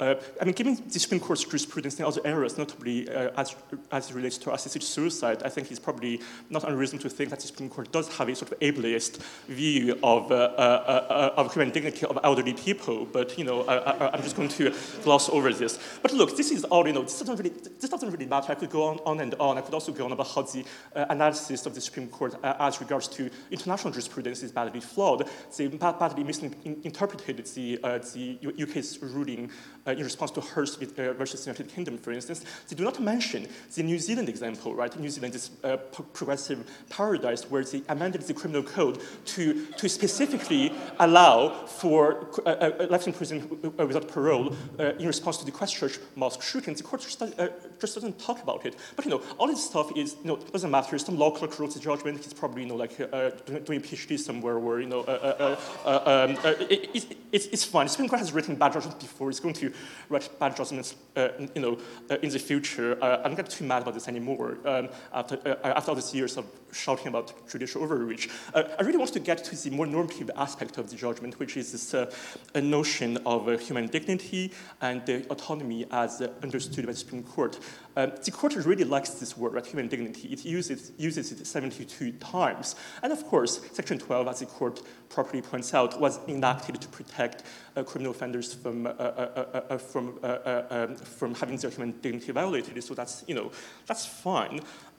[0.00, 3.54] I mean, given the Supreme Court's jurisprudence in other areas, notably as,
[3.92, 7.38] as it relates to assisted suicide, I think it's probably not unreasonable to think that
[7.38, 11.52] the Supreme Court does have a sort of ableist view of, uh, uh, uh, of
[11.52, 13.06] human dignity of elderly people.
[13.06, 15.78] But you know, I, am just going to gloss over this.
[16.02, 16.86] But look, this is all.
[16.86, 17.50] You know, this doesn't really
[17.80, 18.52] this doesn't really matter.
[18.52, 19.58] I could go on, on and on.
[19.58, 22.54] I could also go on about how the uh, analysis of the Supreme Court uh,
[22.58, 25.28] as regards to international jurisprudence is badly flawed.
[25.56, 29.50] They badly misinterpreted the, uh, the UK's ruling
[29.86, 32.44] in response to Hirst versus the United Kingdom, for instance.
[32.68, 34.96] They do not mention the New Zealand example, right?
[34.98, 40.72] New Zealand is a progressive paradise where they amended the criminal code to, to specifically
[41.00, 45.98] allow for uh, uh, life in prison without parole uh, in response to the Christchurch
[46.16, 46.74] mosque shooting.
[46.74, 47.48] The court just, uh,
[47.80, 48.76] just doesn't talk about it.
[48.96, 50.98] But, you know, all this stuff is, you know, doesn't matter.
[50.98, 52.22] Some law clerk wrote the judgment.
[52.22, 53.30] He's probably, you know, like uh,
[53.64, 56.36] doing a PhD somewhere where, you know, uh, um,
[56.70, 57.88] it, it, it's, it's fine.
[57.88, 59.30] Supreme Court has written bad judgments before.
[59.30, 59.72] It's going to
[60.08, 61.78] write bad judgments, you know,
[62.22, 63.02] in the future.
[63.02, 66.46] I'm not too mad about this anymore um, after, uh, after all these years of
[66.72, 68.28] shouting about judicial overreach.
[68.54, 71.56] Uh, I really want to get to the more normative aspect of the judgment, which
[71.56, 72.10] is this uh,
[72.54, 77.58] notion of uh, human dignity and the autonomy as understood by the Supreme Court.
[77.96, 80.28] Um, the court really likes this word, right, human dignity.
[80.28, 82.74] It uses, uses it 72 times.
[83.02, 87.44] And of course, Section 12, as the court properly points out, was enacted to protect
[87.76, 92.82] uh, criminal offenders from, uh, uh, uh from, um, from having their human dignity violated.
[92.82, 93.52] So that's, you know,
[93.86, 94.60] that's fine.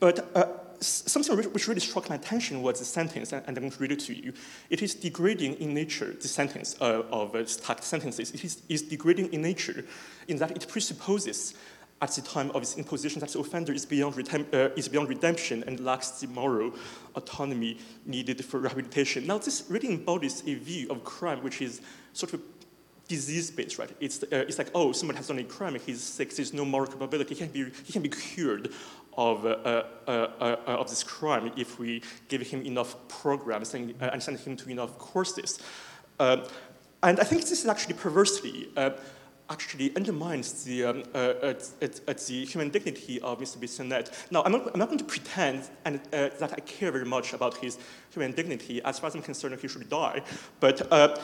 [0.00, 3.92] but something which really struck my attention was the sentence, and I'm going to read
[3.92, 4.32] it to you.
[4.70, 8.30] It is degrading in nature, the sentence uh, of uh, stacked sentences.
[8.32, 9.84] It is, is, degrading in nature
[10.28, 11.54] in that it presupposes
[12.02, 15.64] at the time of its imposition that the offender is beyond, uh, is beyond redemption
[15.66, 16.72] and lacks the moral
[17.14, 19.26] autonomy needed for rehabilitation.
[19.26, 21.80] Now, this really embodies a view of crime which is
[22.12, 22.42] sort of
[23.08, 23.90] disease-based, right?
[24.00, 26.86] It's, uh, it's like, oh, someone has done a crime, he's sick, there's no moral
[26.86, 28.72] culpability, he can be, he can be cured
[29.16, 33.94] of, uh, uh, uh, uh of this crime if we give him enough programs and,
[34.00, 35.58] and send him to enough courses.
[36.18, 36.40] and
[37.02, 38.70] I think this is actually perversely
[39.50, 41.54] actually undermines the, um, uh, uh,
[42.26, 43.58] the human dignity of Mr.
[43.58, 44.10] Bissonnette.
[44.30, 47.34] Now, I'm not, I'm not, going to pretend and, uh, that I care very much
[47.34, 47.78] about his
[48.10, 48.82] human dignity.
[48.82, 50.22] As far as I'm concerned, he should die.
[50.60, 51.18] But, uh,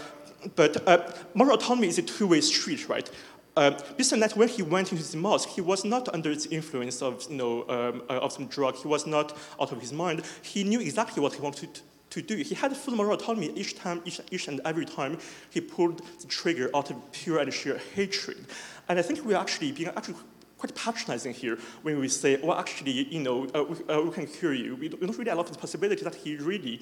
[0.55, 3.11] but uh, moral autonomy is a two-way street, right?
[3.56, 7.26] Uh, Bissonnette, when he went into the mosque, he was not under the influence of,
[7.28, 8.76] you know, um, uh, of some drug.
[8.76, 10.22] He was not out of his mind.
[10.42, 12.36] He knew exactly what he wanted to to do.
[12.36, 15.18] He had full moral autonomy each time, each, each and every time
[15.50, 18.46] he pulled the trigger out of pure and sheer hatred.
[18.88, 20.16] And I think we're actually being actually
[20.58, 24.26] quite patronizing here when we say, well, actually, you know, uh, we, uh, we, can
[24.26, 24.76] cure you.
[24.76, 26.80] We don't really allow for the possibility that he really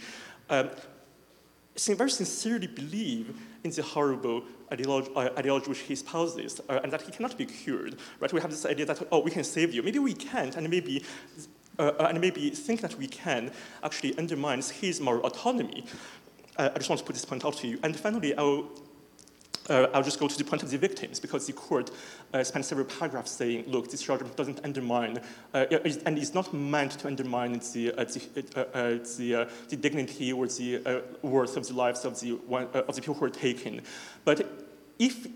[0.50, 0.70] um,
[1.86, 7.02] very sincerely believe in the horrible ideology, uh, ideology which he espouses, uh, and that
[7.02, 7.96] he cannot be cured.
[8.20, 8.32] Right?
[8.32, 9.82] We have this idea that, oh, we can save you.
[9.82, 11.04] Maybe we can't, and maybe
[11.78, 13.50] uh, and maybe think that we can
[13.82, 15.84] actually undermines his moral autonomy.
[16.56, 17.78] Uh, I just want to put this point out to you.
[17.82, 18.68] And finally, I'll,
[19.68, 21.90] uh, I'll just go to the point of the victims, because the court
[22.32, 25.20] uh, spent several paragraphs saying, look, this judgment doesn't undermine,
[25.54, 25.66] uh,
[26.06, 28.20] and it's not meant to undermine the, uh, the,
[29.16, 33.14] the, the, dignity or the worth of the lives of the, one, of the people
[33.14, 33.82] who are taken.
[34.24, 34.46] But
[34.98, 35.26] if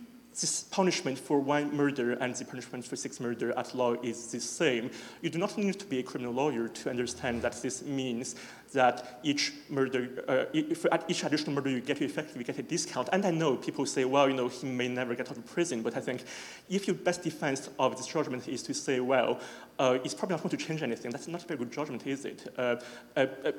[0.41, 4.41] this punishment for one murder and the punishment for six murder at law is the
[4.41, 4.91] same.
[5.21, 8.35] You do not need to be a criminal lawyer to understand that this means
[8.73, 13.09] that each murder, uh, each additional murder you get, you effectively get a discount.
[13.13, 15.83] And I know people say, well, you know, he may never get out of prison,
[15.83, 16.25] but I think
[16.69, 19.41] if your best defense of this judgment is to say, well,
[19.79, 22.25] uh, it's probably not going to change anything, that's not a very good judgment, is
[22.25, 22.53] it?
[22.57, 22.77] Uh,
[23.17, 23.53] uh, uh,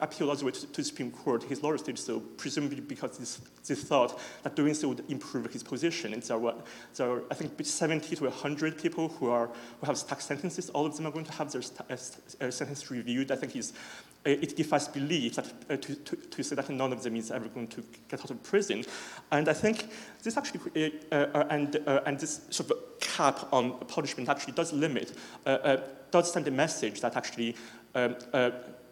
[0.00, 1.42] appealed all the way to, to, the Supreme Court.
[1.42, 6.12] His lawyers did so, presumably because this thought that doing so would improve his position.
[6.12, 10.06] And there what, there are, I think, 70 to 100 people who, are, who have
[10.06, 10.70] tax sentences.
[10.70, 11.96] All of them are going to have their uh,
[12.40, 13.30] uh, sentence reviewed.
[13.30, 13.72] I think he's
[14.24, 17.30] it gives us belief that, uh, to, to, to, say that none of them is
[17.30, 18.84] ever going to get out of prison.
[19.30, 19.90] And I think
[20.22, 24.72] this actually, uh, uh, and, uh, and this sort of cap on punishment actually does
[24.72, 25.78] limit, uh,
[26.10, 27.56] does send a message that actually
[27.94, 28.14] um,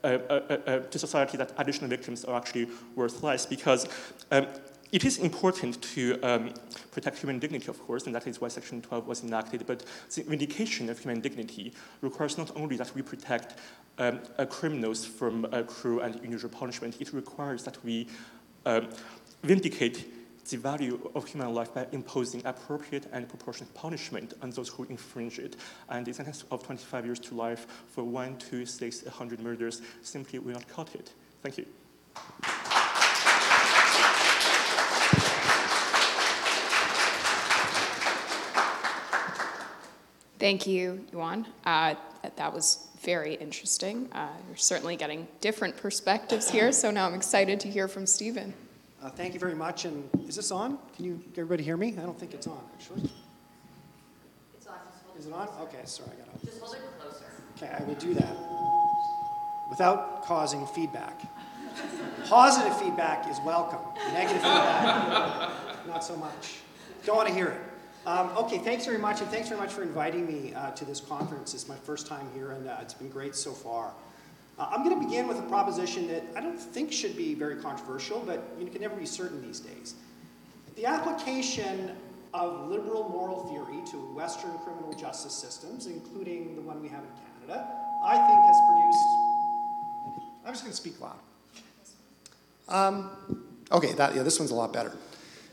[0.03, 3.87] to society that additional victims are actually worth less because
[4.31, 4.47] um,
[4.91, 6.55] it is important to um,
[6.93, 10.23] protect human dignity, of course, and that is why Section 12 was enacted, but the
[10.23, 13.59] vindication of human dignity requires not only that we protect
[13.99, 18.09] um, uh, criminals from uh, cruel and unusual punishment, it requires that we
[18.67, 18.89] um,
[19.43, 20.07] vindicate
[20.49, 25.39] the value of human life by imposing appropriate and proportionate punishment on those who infringe
[25.39, 25.57] it.
[25.91, 30.39] And the sentence of 25 years to life for one, two, six, 100 murders simply
[30.39, 31.13] will not cut it.
[31.43, 31.67] Thank you.
[40.39, 41.47] Thank you, Yuan.
[41.67, 41.95] Uh,
[42.37, 44.09] that was very interesting.
[44.13, 48.55] Uh, you're certainly getting different perspectives here, so now I'm excited to hear from Steven.
[49.03, 49.85] Uh, thank you very much.
[49.85, 50.79] And is this on?
[50.97, 51.95] Can you everybody hear me?
[51.99, 53.11] I don't think it's on, actually.
[54.57, 54.75] It's on.
[55.19, 55.49] Is it on?
[55.63, 56.45] Okay, sorry, I got it.
[56.45, 57.25] Just hold it closer.
[57.57, 58.37] Okay, I will do that
[59.71, 61.21] without causing feedback.
[62.25, 63.81] Positive feedback is welcome.
[64.13, 66.57] Negative feedback, not so much.
[67.05, 67.61] Don't want to hear it.
[68.07, 71.01] Um, okay, thanks very much, and thanks very much for inviting me uh, to this
[71.01, 71.53] conference.
[71.53, 73.93] It's my first time here, and uh, it's been great so far.
[74.59, 77.57] Uh, I'm going to begin with a proposition that I don't think should be very
[77.57, 79.95] controversial, but you can never be certain these days.
[80.77, 81.93] The application
[82.35, 87.11] of liberal moral theory to Western criminal justice systems, including the one we have in
[87.47, 87.69] Canada,
[88.05, 89.09] I think has produced.
[90.45, 91.19] I'm just going to speak loud.
[92.69, 93.11] Um,
[93.71, 94.93] okay, that, yeah, this one's a lot better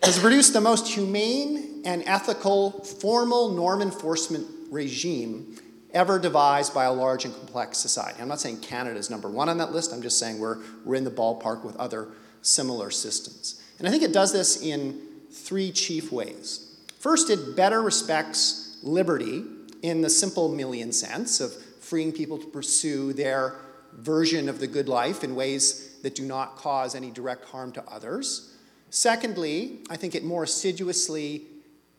[0.06, 5.58] has produced the most humane and ethical formal norm enforcement regime
[5.95, 8.22] ever devised by a large and complex society.
[8.22, 10.95] I'm not saying Canada is number one on that list, I'm just saying we're, we're
[10.95, 12.10] in the ballpark with other
[12.43, 13.64] similar systems.
[13.80, 15.01] And I think it does this in
[15.32, 16.78] three chief ways.
[16.99, 19.43] First, it better respects liberty
[19.82, 21.51] in the simple Millian sense of
[21.82, 23.56] freeing people to pursue their
[23.93, 27.84] version of the good life in ways that do not cause any direct harm to
[27.89, 28.55] others.
[28.96, 31.48] Secondly, I think it more assiduously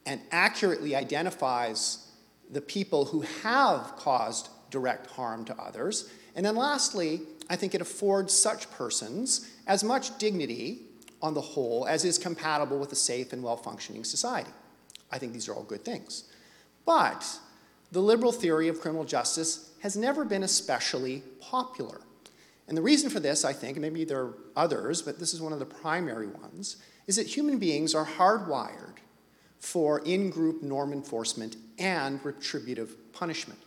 [0.07, 2.09] and accurately identifies
[2.51, 6.09] the people who have caused direct harm to others.
[6.35, 7.21] And then lastly,
[7.51, 10.85] I think it affords such persons as much dignity
[11.21, 14.53] on the whole as is compatible with a safe and well functioning society.
[15.13, 16.25] I think these are all good things.
[16.87, 17.27] But
[17.93, 22.01] the liberal theory of criminal justice has never been especially popular.
[22.69, 25.41] And the reason for this, I think, and maybe there are others, but this is
[25.41, 28.97] one of the primary ones, is that human beings are hardwired
[29.59, 33.61] for in group norm enforcement and retributive punishment.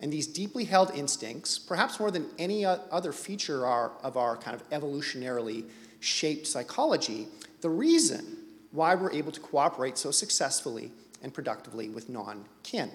[0.00, 4.68] And these deeply held instincts, perhaps more than any other feature of our kind of
[4.70, 5.64] evolutionarily
[6.00, 7.28] shaped psychology,
[7.62, 8.36] the reason
[8.72, 12.90] why we're able to cooperate so successfully and productively with non kin.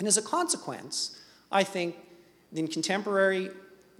[0.00, 1.20] And as a consequence,
[1.52, 1.96] I think
[2.52, 3.50] in contemporary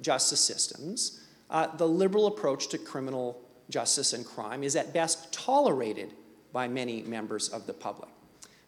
[0.01, 3.41] justice systems, uh, the liberal approach to criminal
[3.71, 6.13] justice and crime is at best tolerated
[6.53, 8.11] by many members of the public.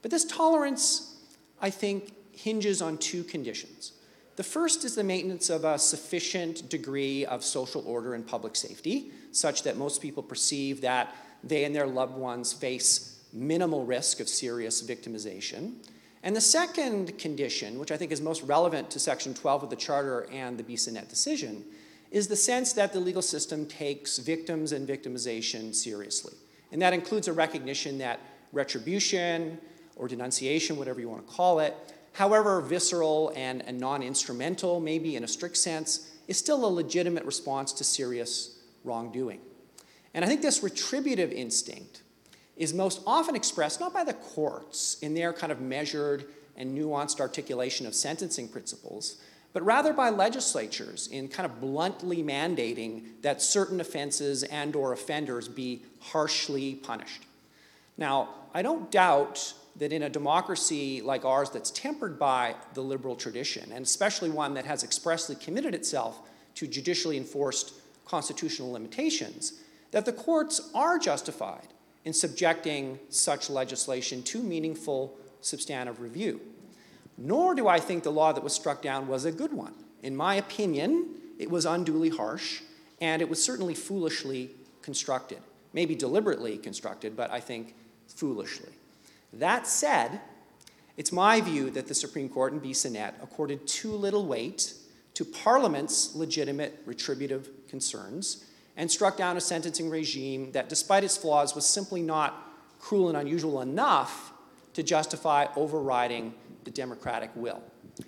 [0.02, 1.16] But this tolerance,
[1.60, 3.92] I think, hinges on two conditions.
[4.36, 9.12] The first is the maintenance of a sufficient degree of social order and public safety,
[9.32, 11.14] such that most people perceive that
[11.44, 15.74] they and their loved ones face minimal risk of serious victimization.
[16.22, 19.76] And the second condition, which I think is most relevant to Section 12 of the
[19.76, 21.64] Charter and the Bissonnette decision,
[22.10, 26.34] is the sense that the legal system takes victims and victimization seriously.
[26.72, 28.20] And that includes a recognition that
[28.52, 29.58] retribution
[29.96, 31.74] or denunciation, whatever you want to call it,
[32.12, 37.24] however visceral and, and non instrumental, maybe in a strict sense, is still a legitimate
[37.24, 39.40] response to serious wrongdoing.
[40.14, 42.02] And I think this retributive instinct
[42.60, 46.26] is most often expressed not by the courts in their kind of measured
[46.58, 49.16] and nuanced articulation of sentencing principles,
[49.54, 55.48] but rather by legislatures in kind of bluntly mandating that certain offenses and or offenders
[55.48, 57.22] be harshly punished.
[57.96, 63.16] Now, I don't doubt that in a democracy like ours that's tempered by the liberal
[63.16, 66.20] tradition, and especially one that has expressly committed itself
[66.56, 67.72] to judicially enforced
[68.04, 69.54] constitutional limitations,
[69.92, 71.68] that the courts are justified
[72.04, 76.40] in subjecting such legislation to meaningful substantive review.
[77.18, 79.74] Nor do I think the law that was struck down was a good one.
[80.02, 82.62] In my opinion, it was unduly harsh,
[83.00, 84.50] and it was certainly foolishly
[84.82, 85.38] constructed.
[85.72, 87.74] Maybe deliberately constructed, but I think
[88.08, 88.72] foolishly.
[89.32, 90.20] That said,
[90.96, 94.74] it's my view that the Supreme Court in Bissonnette accorded too little weight
[95.14, 98.44] to Parliament's legitimate retributive concerns
[98.80, 103.18] and struck down a sentencing regime that, despite its flaws, was simply not cruel and
[103.18, 104.32] unusual enough
[104.72, 106.32] to justify overriding
[106.64, 107.62] the democratic will.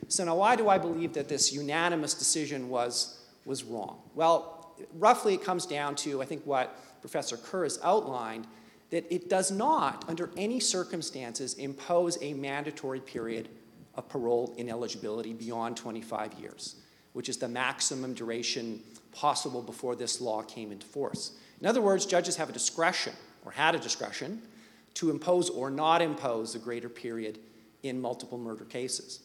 [0.09, 3.99] So, now why do I believe that this unanimous decision was, was wrong?
[4.15, 8.47] Well, roughly it comes down to, I think, what Professor Kerr has outlined
[8.89, 13.51] that it does not, under any circumstances, impose a mandatory period
[13.95, 16.77] of parole ineligibility beyond 25 years,
[17.13, 18.81] which is the maximum duration
[19.13, 21.33] possible before this law came into force.
[21.61, 23.13] In other words, judges have a discretion,
[23.45, 24.43] or had a discretion,
[24.95, 27.39] to impose or not impose a greater period
[27.83, 29.21] in multiple murder cases.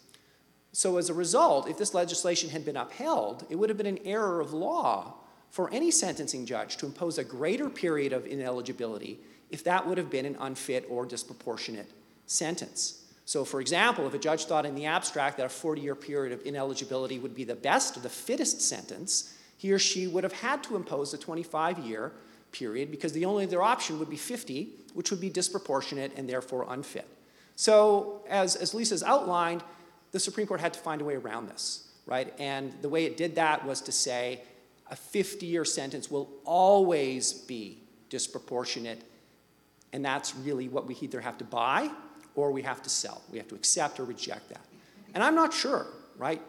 [0.71, 3.99] So, as a result, if this legislation had been upheld, it would have been an
[4.05, 5.15] error of law
[5.49, 9.19] for any sentencing judge to impose a greater period of ineligibility
[9.49, 11.89] if that would have been an unfit or disproportionate
[12.25, 13.05] sentence.
[13.25, 16.33] So, for example, if a judge thought in the abstract that a 40 year period
[16.33, 20.63] of ineligibility would be the best, the fittest sentence, he or she would have had
[20.63, 22.13] to impose a 25 year
[22.51, 26.65] period because the only other option would be 50, which would be disproportionate and therefore
[26.69, 27.07] unfit.
[27.55, 29.63] So, as, as Lisa's outlined,
[30.11, 32.33] the Supreme Court had to find a way around this, right?
[32.39, 34.41] And the way it did that was to say
[34.89, 37.79] a 50 year sentence will always be
[38.09, 39.03] disproportionate,
[39.91, 41.89] and that's really what we either have to buy
[42.35, 43.21] or we have to sell.
[43.31, 44.61] We have to accept or reject that.
[45.13, 45.87] And I'm not sure,
[46.17, 46.41] right?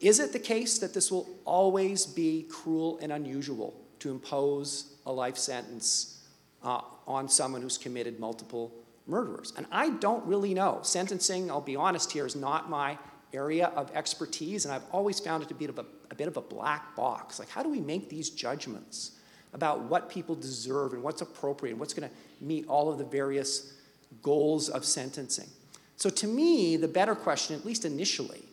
[0.00, 5.12] Is it the case that this will always be cruel and unusual to impose a
[5.12, 6.22] life sentence
[6.62, 8.72] uh, on someone who's committed multiple
[9.06, 9.52] murderers?
[9.56, 10.80] And I don't really know.
[10.82, 12.96] Sentencing, I'll be honest here, is not my
[13.32, 15.72] area of expertise, and I've always found it to be a,
[16.10, 17.38] a bit of a black box.
[17.38, 19.12] Like, how do we make these judgments
[19.52, 23.04] about what people deserve and what's appropriate and what's going to meet all of the
[23.04, 23.74] various
[24.22, 25.48] goals of sentencing?
[25.96, 28.44] So, to me, the better question, at least initially,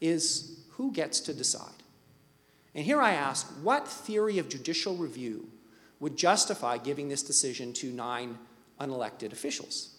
[0.00, 1.82] is who gets to decide?
[2.74, 5.48] And here I ask what theory of judicial review
[6.00, 8.38] would justify giving this decision to nine
[8.80, 9.96] unelected officials?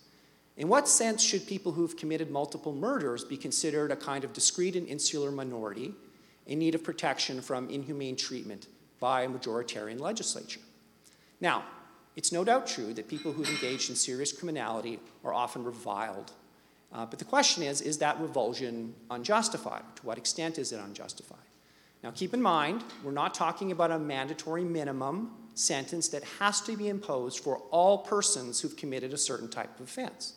[0.56, 4.78] In what sense should people who've committed multiple murders be considered a kind of discrete
[4.78, 5.94] and insular minority
[6.48, 8.68] in need of protection from inhumane treatment
[9.02, 10.62] by a majoritarian legislature?
[11.42, 11.66] Now,
[12.16, 16.32] it's no doubt true that people who've engaged in serious criminality are often reviled
[16.92, 19.84] uh, but the question is is that revulsion unjustified?
[19.98, 21.38] To what extent is it unjustified?
[22.04, 26.78] Now, keep in mind, we're not talking about a mandatory minimum sentence that has to
[26.78, 30.34] be imposed for all persons who've committed a certain type of offense.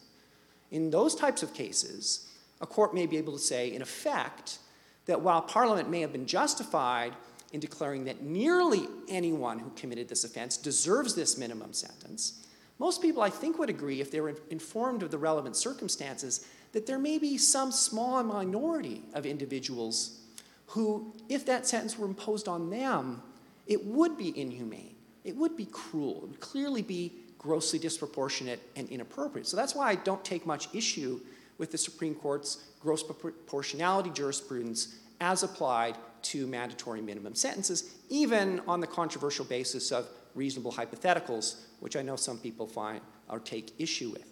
[0.72, 2.28] In those types of cases,
[2.61, 4.59] a court may be able to say, in effect,
[5.07, 7.14] that while Parliament may have been justified
[7.53, 12.41] in declaring that nearly anyone who committed this offense deserves this minimum sentence,
[12.83, 16.85] most people, I think, would agree, if they were informed of the relevant circumstances, that
[16.85, 20.18] there may be some small minority of individuals
[20.66, 23.22] who, if that sentence were imposed on them,
[23.68, 24.97] it would be inhumane.
[25.22, 26.22] It would be cruel.
[26.24, 29.47] It would clearly be grossly disproportionate and inappropriate.
[29.47, 31.20] So that's why I don't take much issue
[31.59, 38.80] with the Supreme Court's gross proportionality jurisprudence as applied to mandatory minimum sentences, even on
[38.80, 44.10] the controversial basis of reasonable hypotheticals, which I know some people find or take issue
[44.10, 44.24] with.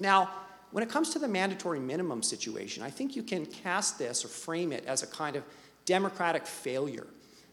[0.00, 0.30] Now,
[0.72, 4.28] when it comes to the mandatory minimum situation, I think you can cast this or
[4.28, 5.44] frame it as a kind of
[5.84, 7.06] democratic failure,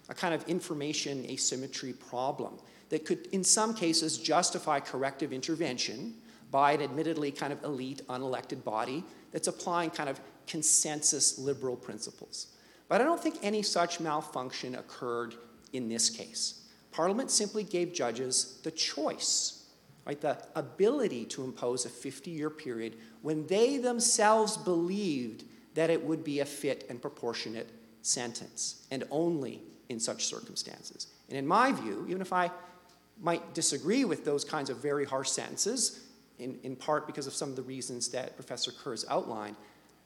[0.09, 2.57] a kind of information asymmetry problem
[2.89, 6.15] that could, in some cases, justify corrective intervention
[6.49, 12.47] by an admittedly kind of elite, unelected body that's applying kind of consensus liberal principles.
[12.91, 15.35] But I don't think any such malfunction occurred
[15.71, 16.65] in this case.
[16.91, 19.63] Parliament simply gave judges the choice,
[20.05, 26.03] right, the ability to impose a 50 year period when they themselves believed that it
[26.03, 27.69] would be a fit and proportionate
[28.01, 31.07] sentence, and only in such circumstances.
[31.29, 32.51] And in my view, even if I
[33.21, 36.07] might disagree with those kinds of very harsh sentences,
[36.39, 39.55] in, in part because of some of the reasons that Professor Kerr's outlined,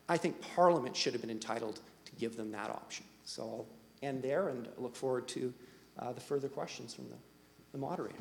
[0.07, 1.79] I think Parliament should have been entitled
[2.17, 3.05] give them that option.
[3.23, 3.67] So I'll
[4.01, 5.53] end there and look forward to
[5.99, 7.15] uh, the further questions from the,
[7.71, 8.15] the moderator.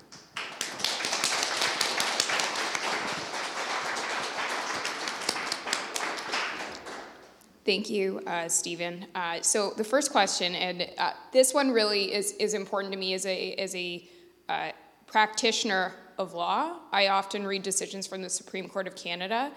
[7.65, 9.07] Thank you, uh, Steven.
[9.15, 13.15] Uh, so the first question, and uh, this one really is, is important to me
[13.15, 14.07] as a, as a
[14.51, 14.73] uh,
[15.07, 16.81] practitioner of law.
[16.93, 19.51] I often read decisions from the Supreme Court of Canada,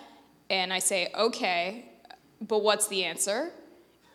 [0.49, 1.91] and I say, okay,
[2.39, 3.51] but what's the answer?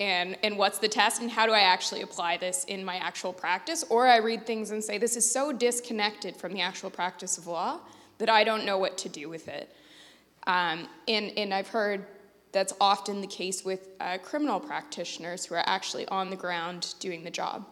[0.03, 3.32] And, and what's the test, and how do I actually apply this in my actual
[3.32, 3.84] practice?
[3.88, 7.46] Or I read things and say, this is so disconnected from the actual practice of
[7.46, 7.78] law
[8.18, 9.72] that I don't know what to do with it.
[10.48, 12.05] Um, and, and I've heard
[12.50, 17.22] that's often the case with uh, criminal practitioners who are actually on the ground doing
[17.22, 17.64] the job.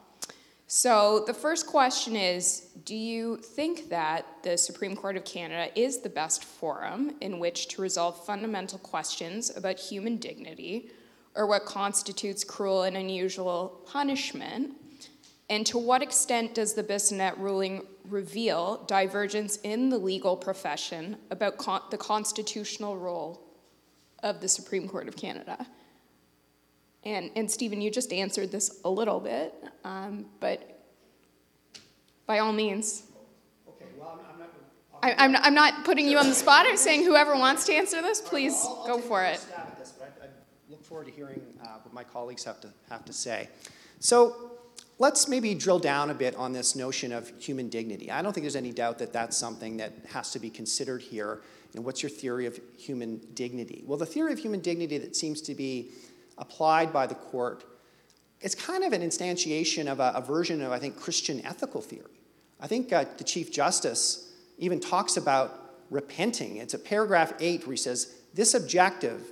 [0.69, 5.99] So, the first question is Do you think that the Supreme Court of Canada is
[5.99, 10.93] the best forum in which to resolve fundamental questions about human dignity
[11.35, 14.73] or what constitutes cruel and unusual punishment?
[15.49, 21.59] And to what extent does the Bissonnette ruling reveal divergence in the legal profession about
[21.59, 23.43] con- the constitutional role
[24.23, 25.67] of the Supreme Court of Canada.
[27.05, 29.55] And, and Steven, you just answered this a little bit,
[29.85, 30.83] um, but
[32.27, 33.05] by all means.
[33.69, 34.51] Okay, well, I'm, I'm not.
[35.03, 36.67] I, I'm, not, I'm not putting you on the spot.
[36.69, 39.39] I'm saying whoever wants to answer this, please I'll, I'll go for it.
[39.39, 40.29] Stab at this, but I, I
[40.69, 43.49] look forward to hearing uh, what my colleagues have to have to say.
[44.01, 44.51] So
[44.99, 48.11] let's maybe drill down a bit on this notion of human dignity.
[48.11, 51.43] I don't think there's any doubt that that's something that has to be considered here
[51.77, 53.85] and what's your theory of human dignity?
[53.87, 55.93] Well, the theory of human dignity that seems to be
[56.39, 57.63] applied by the court
[58.41, 62.19] is kind of an instantiation of a, a version of, I think, Christian ethical theory.
[62.59, 66.57] I think uh, the Chief Justice even talks about repenting.
[66.57, 69.31] It's a paragraph 8 where he says, This objective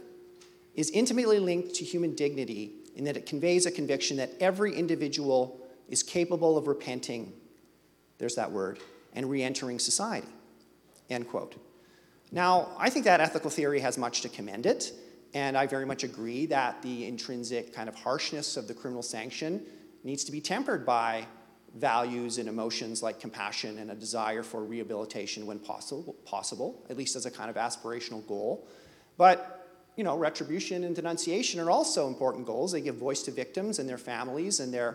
[0.79, 5.61] is intimately linked to human dignity in that it conveys a conviction that every individual
[5.89, 7.33] is capable of repenting,
[8.19, 8.79] there's that word,
[9.13, 10.29] and re entering society.
[11.11, 11.57] End quote.
[12.31, 14.93] Now, I think that ethical theory has much to commend it,
[15.35, 19.67] and I very much agree that the intrinsic kind of harshness of the criminal sanction
[20.05, 21.27] needs to be tempered by
[21.75, 27.17] values and emotions like compassion and a desire for rehabilitation when possible, possible, at least
[27.17, 28.69] as a kind of aspirational goal.
[29.17, 29.58] But
[29.99, 32.71] you know, retribution and denunciation are also important goals.
[32.71, 34.95] They give voice to victims and their families and their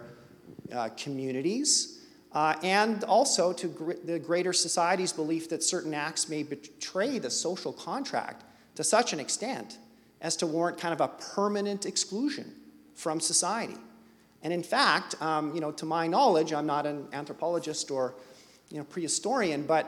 [0.71, 1.99] uh, communities
[2.31, 7.29] uh, and also to gr- the greater society's belief that certain acts may betray the
[7.29, 8.45] social contract
[8.75, 9.77] to such an extent
[10.21, 12.53] as to warrant kind of a permanent exclusion
[12.95, 13.77] from society.
[14.41, 18.15] And in fact, um, you know, to my knowledge, I'm not an anthropologist or
[18.69, 19.85] you know, prehistorian, but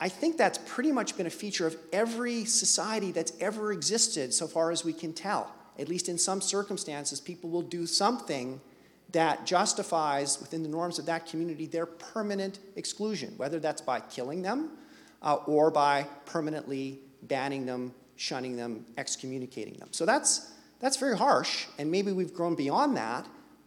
[0.00, 4.46] I think that's pretty much been a feature of every society that's ever existed, so
[4.46, 5.52] far as we can tell.
[5.78, 8.60] At least in some circumstances, people will do something
[9.10, 14.42] that justifies, within the norms of that community, their permanent exclusion, whether that's by killing
[14.42, 14.70] them
[15.22, 19.88] uh, or by permanently banning them, shunning them, excommunicating them.
[19.92, 23.26] So that's, that's very harsh, and maybe we've grown beyond that,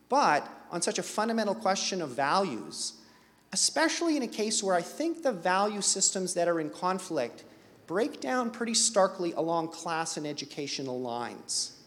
[0.09, 2.93] but on such a fundamental question of values,
[3.53, 7.43] especially in a case where I think the value systems that are in conflict
[7.87, 11.77] break down pretty starkly along class and educational lines.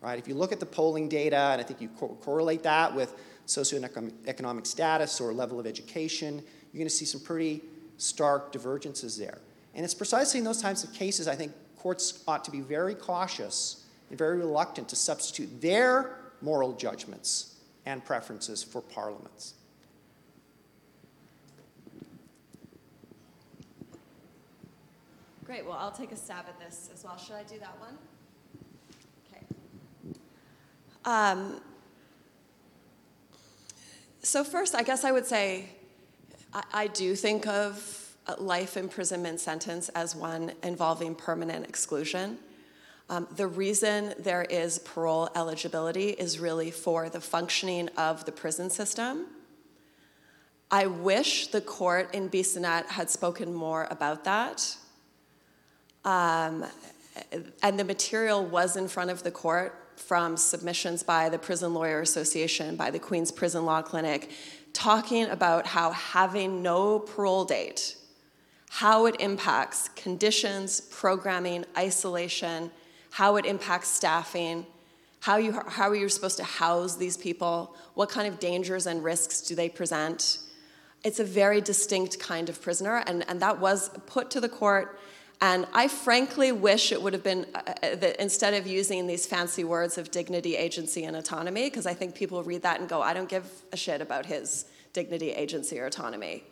[0.00, 0.18] Right?
[0.18, 3.14] If you look at the polling data, and I think you co- correlate that with
[3.46, 6.36] socioeconomic status or level of education,
[6.72, 7.62] you're going to see some pretty
[7.98, 9.38] stark divergences there.
[9.74, 12.94] And it's precisely in those types of cases I think courts ought to be very
[12.94, 19.54] cautious and very reluctant to substitute their moral judgments and preferences for Parliament's.
[25.50, 27.16] Great, well, I'll take a stab at this as well.
[27.16, 27.98] Should I do that one?
[29.26, 29.44] Okay.
[31.04, 31.60] Um,
[34.22, 35.70] so, first, I guess I would say
[36.54, 42.38] I, I do think of life imprisonment sentence as one involving permanent exclusion.
[43.08, 48.70] Um, the reason there is parole eligibility is really for the functioning of the prison
[48.70, 49.26] system.
[50.70, 54.76] I wish the court in Bissonnette had spoken more about that.
[56.04, 56.64] Um,
[57.62, 62.00] and the material was in front of the court from submissions by the Prison Lawyer
[62.00, 64.30] Association, by the Queen's Prison Law Clinic,
[64.72, 67.96] talking about how having no parole date,
[68.70, 72.70] how it impacts conditions, programming, isolation,
[73.10, 74.64] how it impacts staffing,
[75.20, 79.04] how, you, how are you supposed to house these people, what kind of dangers and
[79.04, 80.38] risks do they present.
[81.04, 84.98] It's a very distinct kind of prisoner, and, and that was put to the court
[85.42, 89.26] and I frankly wish it would have been uh, uh, that instead of using these
[89.26, 93.00] fancy words of dignity, agency, and autonomy, because I think people read that and go,
[93.00, 96.44] I don't give a shit about his dignity, agency, or autonomy.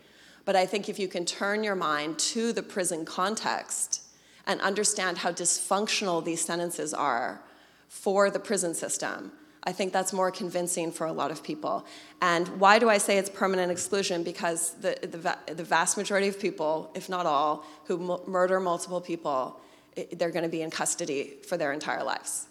[0.47, 4.03] But I think if you can turn your mind to the prison context
[4.47, 7.43] and understand how dysfunctional these sentences are
[7.89, 9.33] for the prison system,
[9.65, 11.85] I think that's more convincing for a lot of people.
[12.23, 14.23] And why do I say it's permanent exclusion?
[14.23, 19.61] Because the, the, the vast majority of people, if not all, who murder multiple people,
[19.97, 22.47] it, they're going to be in custody for their entire lives.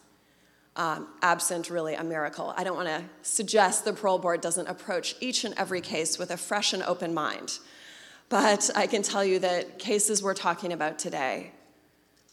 [0.75, 2.53] Um, absent really a miracle.
[2.55, 6.29] I don't want to suggest the parole board doesn't approach each and every case with
[6.29, 7.57] a fresh and open mind.
[8.29, 11.53] But I can tell you that cases we're talking about today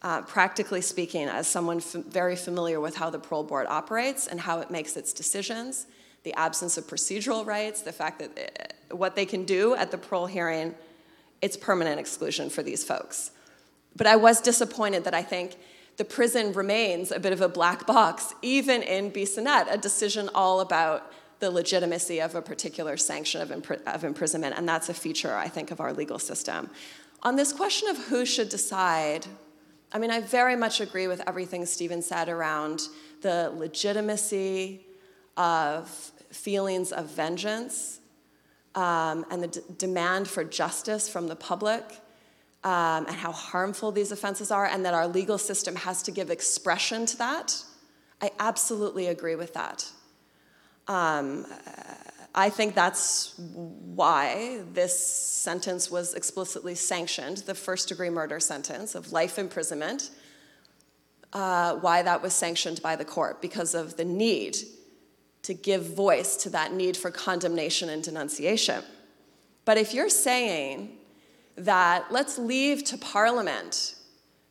[0.04, 4.38] uh, practically speaking, as someone f- very familiar with how the parole board operates and
[4.38, 5.86] how it makes its decisions,
[6.24, 8.38] the absence of procedural rights, the fact that
[8.90, 10.74] uh, what they can do at the parole hearing,
[11.40, 13.30] it's permanent exclusion for these folks.
[13.96, 15.56] But I was disappointed that I think
[15.96, 20.60] the prison remains a bit of a black box, even in Bissonnette, a decision all
[20.60, 25.34] about the legitimacy of a particular sanction of, impr- of imprisonment, and that's a feature,
[25.34, 26.68] I think, of our legal system.
[27.22, 29.26] On this question of who should decide
[29.94, 32.88] I mean, I very much agree with everything Steven said around
[33.20, 34.84] the legitimacy
[35.36, 35.88] of
[36.32, 38.00] feelings of vengeance
[38.74, 41.84] um, and the d- demand for justice from the public.
[42.64, 46.30] Um, and how harmful these offenses are, and that our legal system has to give
[46.30, 47.62] expression to that.
[48.22, 49.86] I absolutely agree with that.
[50.88, 51.44] Um,
[52.34, 59.12] I think that's why this sentence was explicitly sanctioned, the first degree murder sentence of
[59.12, 60.10] life imprisonment,
[61.32, 64.56] uh, why that was sanctioned by the court, because of the need
[65.42, 68.82] to give voice to that need for condemnation and denunciation.
[69.64, 70.96] But if you're saying
[71.56, 73.94] that let's leave to Parliament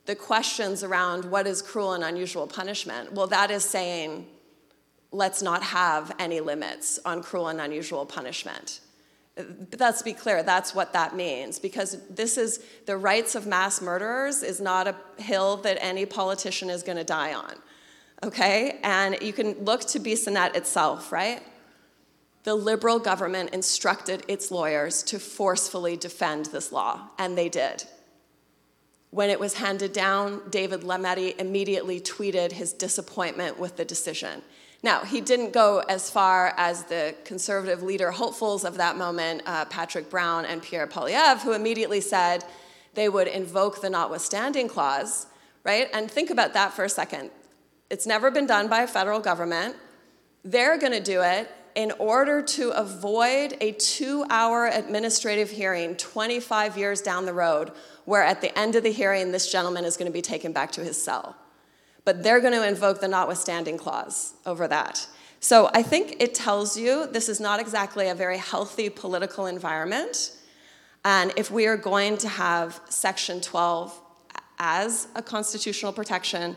[0.05, 4.27] the questions around what is cruel and unusual punishment, well, that is saying
[5.13, 8.81] let's not have any limits on cruel and unusual punishment.
[9.79, 14.43] Let's be clear, that's what that means, because this is the rights of mass murderers
[14.43, 17.55] is not a hill that any politician is going to die on.
[18.21, 18.79] Okay?
[18.83, 21.41] And you can look to Bissonnette itself, right?
[22.43, 27.85] The liberal government instructed its lawyers to forcefully defend this law, and they did.
[29.11, 34.41] When it was handed down, David Lametti immediately tweeted his disappointment with the decision.
[34.83, 39.63] Now, he didn't go as far as the conservative leader hopefuls of that moment, uh,
[39.65, 42.43] Patrick Brown and Pierre Poilievre, who immediately said
[42.93, 45.25] they would invoke the notwithstanding clause,
[45.63, 45.87] right?
[45.93, 47.31] And think about that for a second.
[47.89, 49.77] It's never been done by a federal government.
[50.43, 56.77] They're going to do it in order to avoid a two hour administrative hearing 25
[56.77, 57.71] years down the road,
[58.03, 60.73] where at the end of the hearing, this gentleman is going to be taken back
[60.73, 61.37] to his cell
[62.05, 65.07] but they're going to invoke the notwithstanding clause over that.
[65.39, 70.31] So I think it tells you this is not exactly a very healthy political environment.
[71.03, 73.99] And if we are going to have Section 12
[74.57, 76.55] as a constitutional protection,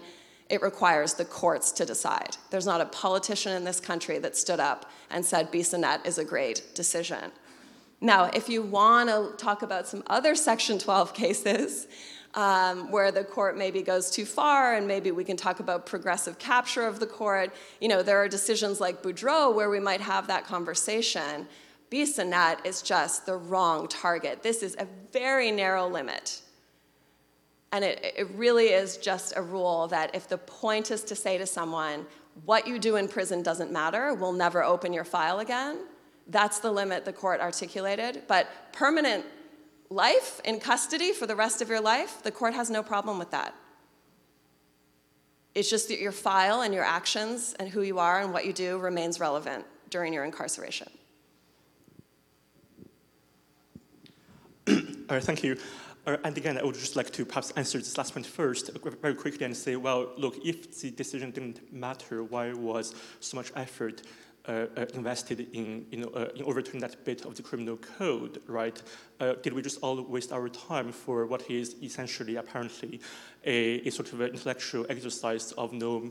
[0.49, 2.36] it requires the courts to decide.
[2.51, 6.24] There's not a politician in this country that stood up and said Bissonnette is a
[6.24, 7.32] great decision.
[8.01, 11.88] Now, if you want to talk about some other Section 12 cases,
[12.37, 16.39] um, where the court maybe goes too far, and maybe we can talk about progressive
[16.39, 17.53] capture of the court.
[17.80, 21.49] You know, there are decisions like Boudreault where we might have that conversation.
[21.91, 24.43] Bissonnette is just the wrong target.
[24.43, 26.43] This is a very narrow limit.
[27.72, 31.39] And it, it really is just a rule that if the point is to say
[31.39, 32.07] to someone,
[32.45, 35.78] what you do in prison doesn't matter, we'll never open your file again,
[36.28, 38.22] that's the limit the court articulated.
[38.28, 39.24] But permanent
[39.91, 43.30] life in custody for the rest of your life, the court has no problem with
[43.30, 43.55] that.
[45.55, 48.53] It's just that your file and your actions and who you are and what you
[48.53, 50.89] do remains relevant during your incarceration.
[54.68, 54.74] All
[55.09, 55.57] right, thank you.
[56.07, 59.14] And again, I would just like to perhaps answer this last point first, uh, very
[59.14, 64.03] quickly, and say, well, look, if the decision didn't matter, why was so much effort
[64.94, 68.80] invested in, you know, uh, in overturning that bit of the criminal code, right?
[69.18, 73.01] Uh, did we just all waste our time for what is essentially, apparently,
[73.44, 76.11] a, a sort of an intellectual exercise of no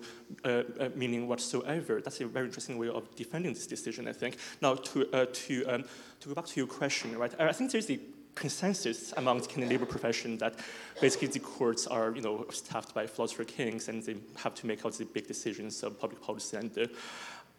[0.96, 2.02] meaning whatsoever?
[2.02, 4.38] That's a very interesting way of defending this decision, I think.
[4.62, 5.84] Now, to, to, um,
[6.20, 7.34] to go back to your question, right?
[7.40, 8.00] I think there's a
[8.36, 10.60] consensus among the Canadian labor profession that
[11.02, 14.84] basically the courts are, you know, staffed by philosopher kings and they have to make
[14.86, 16.86] all the big decisions of public policy and uh,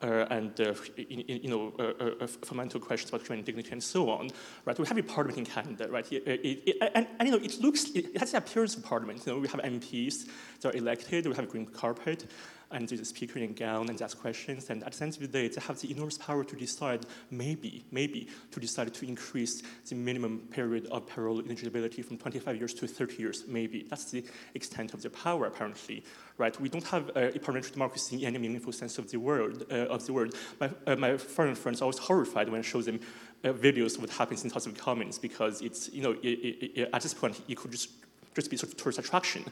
[0.02, 4.10] uh, and uh, you know uh, uh, uh, fundamental questions about human dignity and so
[4.10, 4.28] on,
[4.64, 4.78] right?
[4.78, 6.10] We have a parliament in Canada, right?
[6.12, 9.24] It, it, it, and, and, you know, it looks, it has the appearance of parliament.
[9.26, 10.26] You know, we have MPs
[10.60, 12.26] that are elected, we have a green carpet,
[12.70, 14.70] and a speaker in gown and ask questions.
[14.70, 17.84] And at the end of the day, they have the enormous power to decide, maybe,
[17.92, 22.86] maybe, to decide to increase the minimum period of parole eligibility from 25 years to
[22.86, 23.86] 30 years, maybe.
[23.88, 26.04] That's the extent of their power, apparently.
[26.38, 26.58] Right?
[26.60, 29.64] We don't have a, a parliamentary democracy in any meaningful sense of the word.
[29.70, 30.34] Uh, of the word.
[30.60, 33.00] My, uh, my foreign friends are always horrified when I show them
[33.44, 36.80] uh, videos of what happens in House of Commons because it's, you know, it, it,
[36.80, 37.90] it, at this point, it could just,
[38.34, 39.44] just be sort of tourist attraction.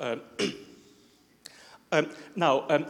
[1.94, 2.86] Uh, Um, now, um,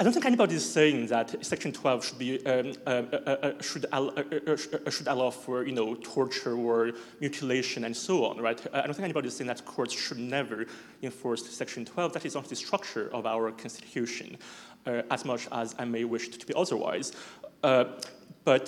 [0.00, 3.62] I don't think anybody is saying that Section 12 should be um, uh, uh, uh,
[3.62, 8.24] should, al uh, uh, uh, should allow for you know torture or mutilation and so
[8.24, 8.58] on, right?
[8.72, 10.66] I don't think anybody is saying that courts should never
[11.02, 12.14] enforce Section 12.
[12.14, 14.38] That is not the structure of our constitution,
[14.86, 17.12] as much as I may wish to be otherwise.
[18.44, 18.64] but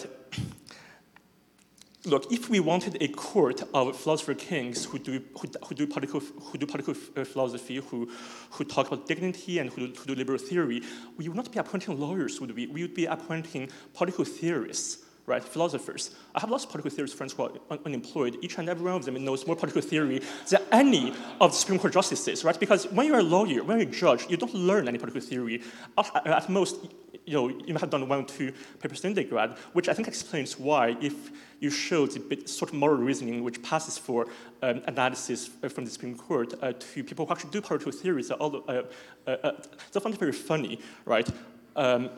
[2.06, 6.20] look, if we wanted a court of philosopher kings who do, who, who do political,
[6.20, 8.10] who do political uh, philosophy, who,
[8.50, 10.82] who talk about dignity and who do, who do liberal theory,
[11.16, 12.66] we would not be appointing lawyers, would we?
[12.66, 15.42] We would be appointing political theorists right?
[15.42, 16.10] Philosophers.
[16.34, 18.36] I have lots of political theorists friends who are un unemployed.
[18.42, 21.78] Each and every one of them knows more political theory than any of the Supreme
[21.78, 22.58] Court justices, right?
[22.58, 25.62] Because when you're a lawyer, when you're a judge, you don't learn any political theory.
[25.96, 26.76] At, at most,
[27.26, 30.08] you know, you might have done one or two papers in undergrad, which I think
[30.08, 34.26] explains why, if you show the bit, sort of moral reasoning which passes for
[34.62, 38.38] um, analysis from the Supreme Court uh, to people who actually do political theories, are
[38.38, 38.82] all, uh,
[39.26, 39.52] uh, uh,
[39.92, 41.28] they find it very funny, right?
[41.76, 42.10] Um,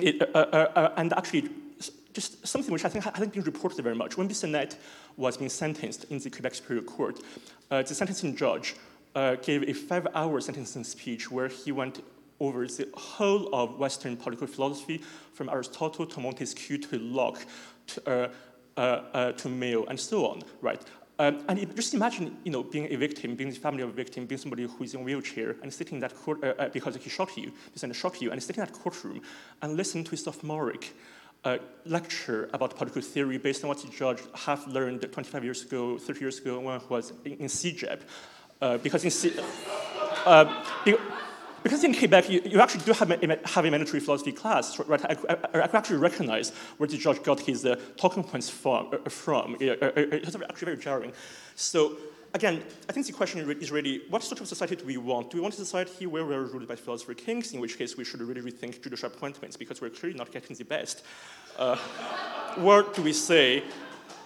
[0.00, 1.50] it, uh, uh, and actually,
[2.14, 4.16] just something which I think hasn't been reported very much.
[4.16, 4.76] When Bissonnette
[5.16, 7.20] was being sentenced in the Quebec Superior Court,
[7.68, 8.76] the sentencing judge
[9.42, 12.02] gave a five-hour sentencing speech where he went
[12.46, 17.44] over the whole of Western political philosophy, from Aristotle to Montesquieu to Locke
[17.88, 18.28] to, uh,
[18.76, 20.82] uh, uh, to Mill and so on, right?
[21.18, 23.92] Um, and it, just imagine, you know, being a victim, being the family of a
[23.92, 26.68] victim, being somebody who is in a wheelchair and sitting in that court uh, uh,
[26.70, 29.20] because he shot you, because shot you, and sitting in that courtroom
[29.62, 30.92] and listening to a sophomoric
[31.44, 35.98] uh, lecture about political theory based on what the judge have learned 25 years ago,
[35.98, 38.00] 30 years ago when he was in, in CEGEP.
[38.60, 39.34] Uh, because in C-
[40.26, 40.64] uh,
[41.64, 45.02] because in Quebec, you, you actually do have a, have a mandatory philosophy class, right?
[45.02, 48.90] I, I, I actually recognize where the judge got his uh, talking points from.
[48.92, 49.56] Uh, from.
[49.58, 51.12] It, uh, it's actually very jarring.
[51.56, 51.96] So
[52.34, 55.30] again, I think the question is really, what sort of society do we want?
[55.30, 58.04] Do we want a society where we're ruled by philosopher kings, in which case we
[58.04, 61.02] should really rethink judicial appointments because we're clearly not getting the best?
[61.58, 61.78] Uh,
[62.60, 63.64] or do we say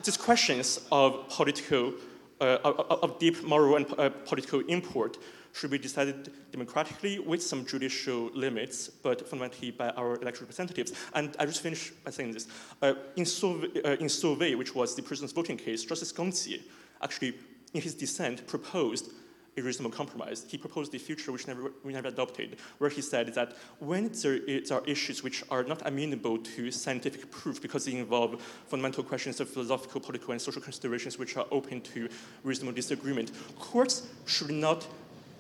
[0.02, 1.92] these questions of political,
[2.40, 5.18] uh, of, of, deep moral and uh, political import
[5.58, 10.92] should be decided democratically with some judicial limits, but fundamentally by our elected representatives.
[11.14, 12.46] And I just finish by saying this.
[12.80, 16.60] Uh, in, Sauvé, uh, in Sauvé, which was the prisoners' voting case, Justice Gonthier
[17.02, 17.34] actually,
[17.74, 19.10] in his dissent, proposed
[19.56, 20.46] a reasonable compromise.
[20.48, 24.38] He proposed a future which never, we never adopted, where he said that when there,
[24.38, 29.40] there, are issues which are not amenable to scientific proof because they involve fundamental questions
[29.40, 32.08] of philosophical, political, and social considerations which are open to
[32.44, 34.86] reasonable disagreement, courts should not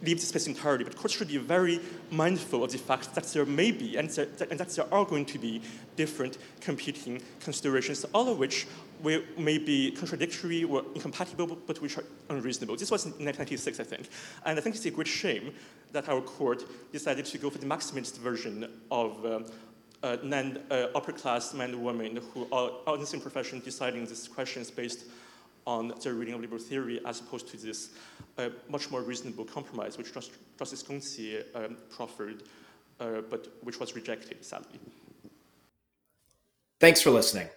[0.02, 1.80] leave the space entirely, but courts should be very
[2.10, 5.24] mindful of the fact that there may be, and, there, and that there are going
[5.26, 5.60] to be
[5.96, 8.66] different competing considerations, all of which
[9.02, 12.76] may be contradictory or incompatible, but which are unreasonable.
[12.76, 14.08] This was in 1996, I think.
[14.44, 15.52] And I think it's a great shame
[15.92, 19.46] that our court decided to go for the maximalist version of um,
[20.02, 24.06] uh, non uh, upper class men and women who are in the same profession deciding
[24.06, 25.06] these questions based
[25.68, 27.90] on their reading of liberal theory as opposed to this
[28.38, 32.44] uh, much more reasonable compromise which Just, Justice Gonthier um, proffered,
[33.00, 34.80] uh, but which was rejected, sadly.
[36.80, 37.48] Thanks for listening.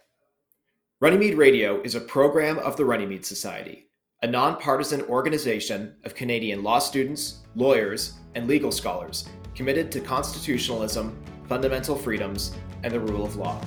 [0.99, 3.87] Runnymede Radio is a program of the Runnymede Society,
[4.23, 11.95] a nonpartisan organization of Canadian law students, lawyers, and legal scholars committed to constitutionalism, fundamental
[11.95, 13.59] freedoms, and the rule of law.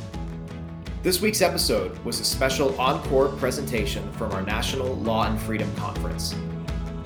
[1.05, 6.35] This week's episode was a special encore presentation from our National Law and Freedom Conference.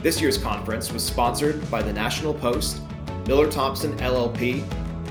[0.00, 2.80] This year's conference was sponsored by the National Post,
[3.26, 4.62] Miller Thomson LLP,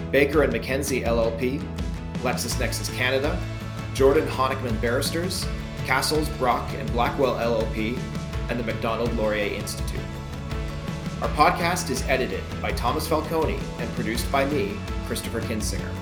[0.10, 1.62] Baker and McKenzie LLP,
[2.20, 3.38] LexisNexis Canada,
[3.94, 5.46] Jordan Honickman Barristers,
[5.86, 8.00] Cassels, Brock, and Blackwell LLP,
[8.50, 10.00] and the Macdonald Laurier Institute.
[11.22, 14.78] Our podcast is edited by Thomas Falcone and produced by me,
[15.08, 15.94] Christopher Kinsinger.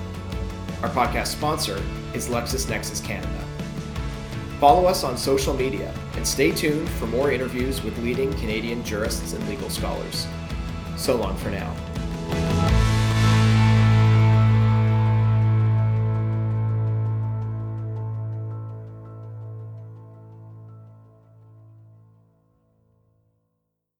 [0.84, 1.82] Our podcast sponsor
[2.16, 3.44] is LexisNexis Canada.
[4.58, 9.34] Follow us on social media and stay tuned for more interviews with leading Canadian jurists
[9.34, 10.26] and legal scholars.
[10.96, 11.76] So long for now.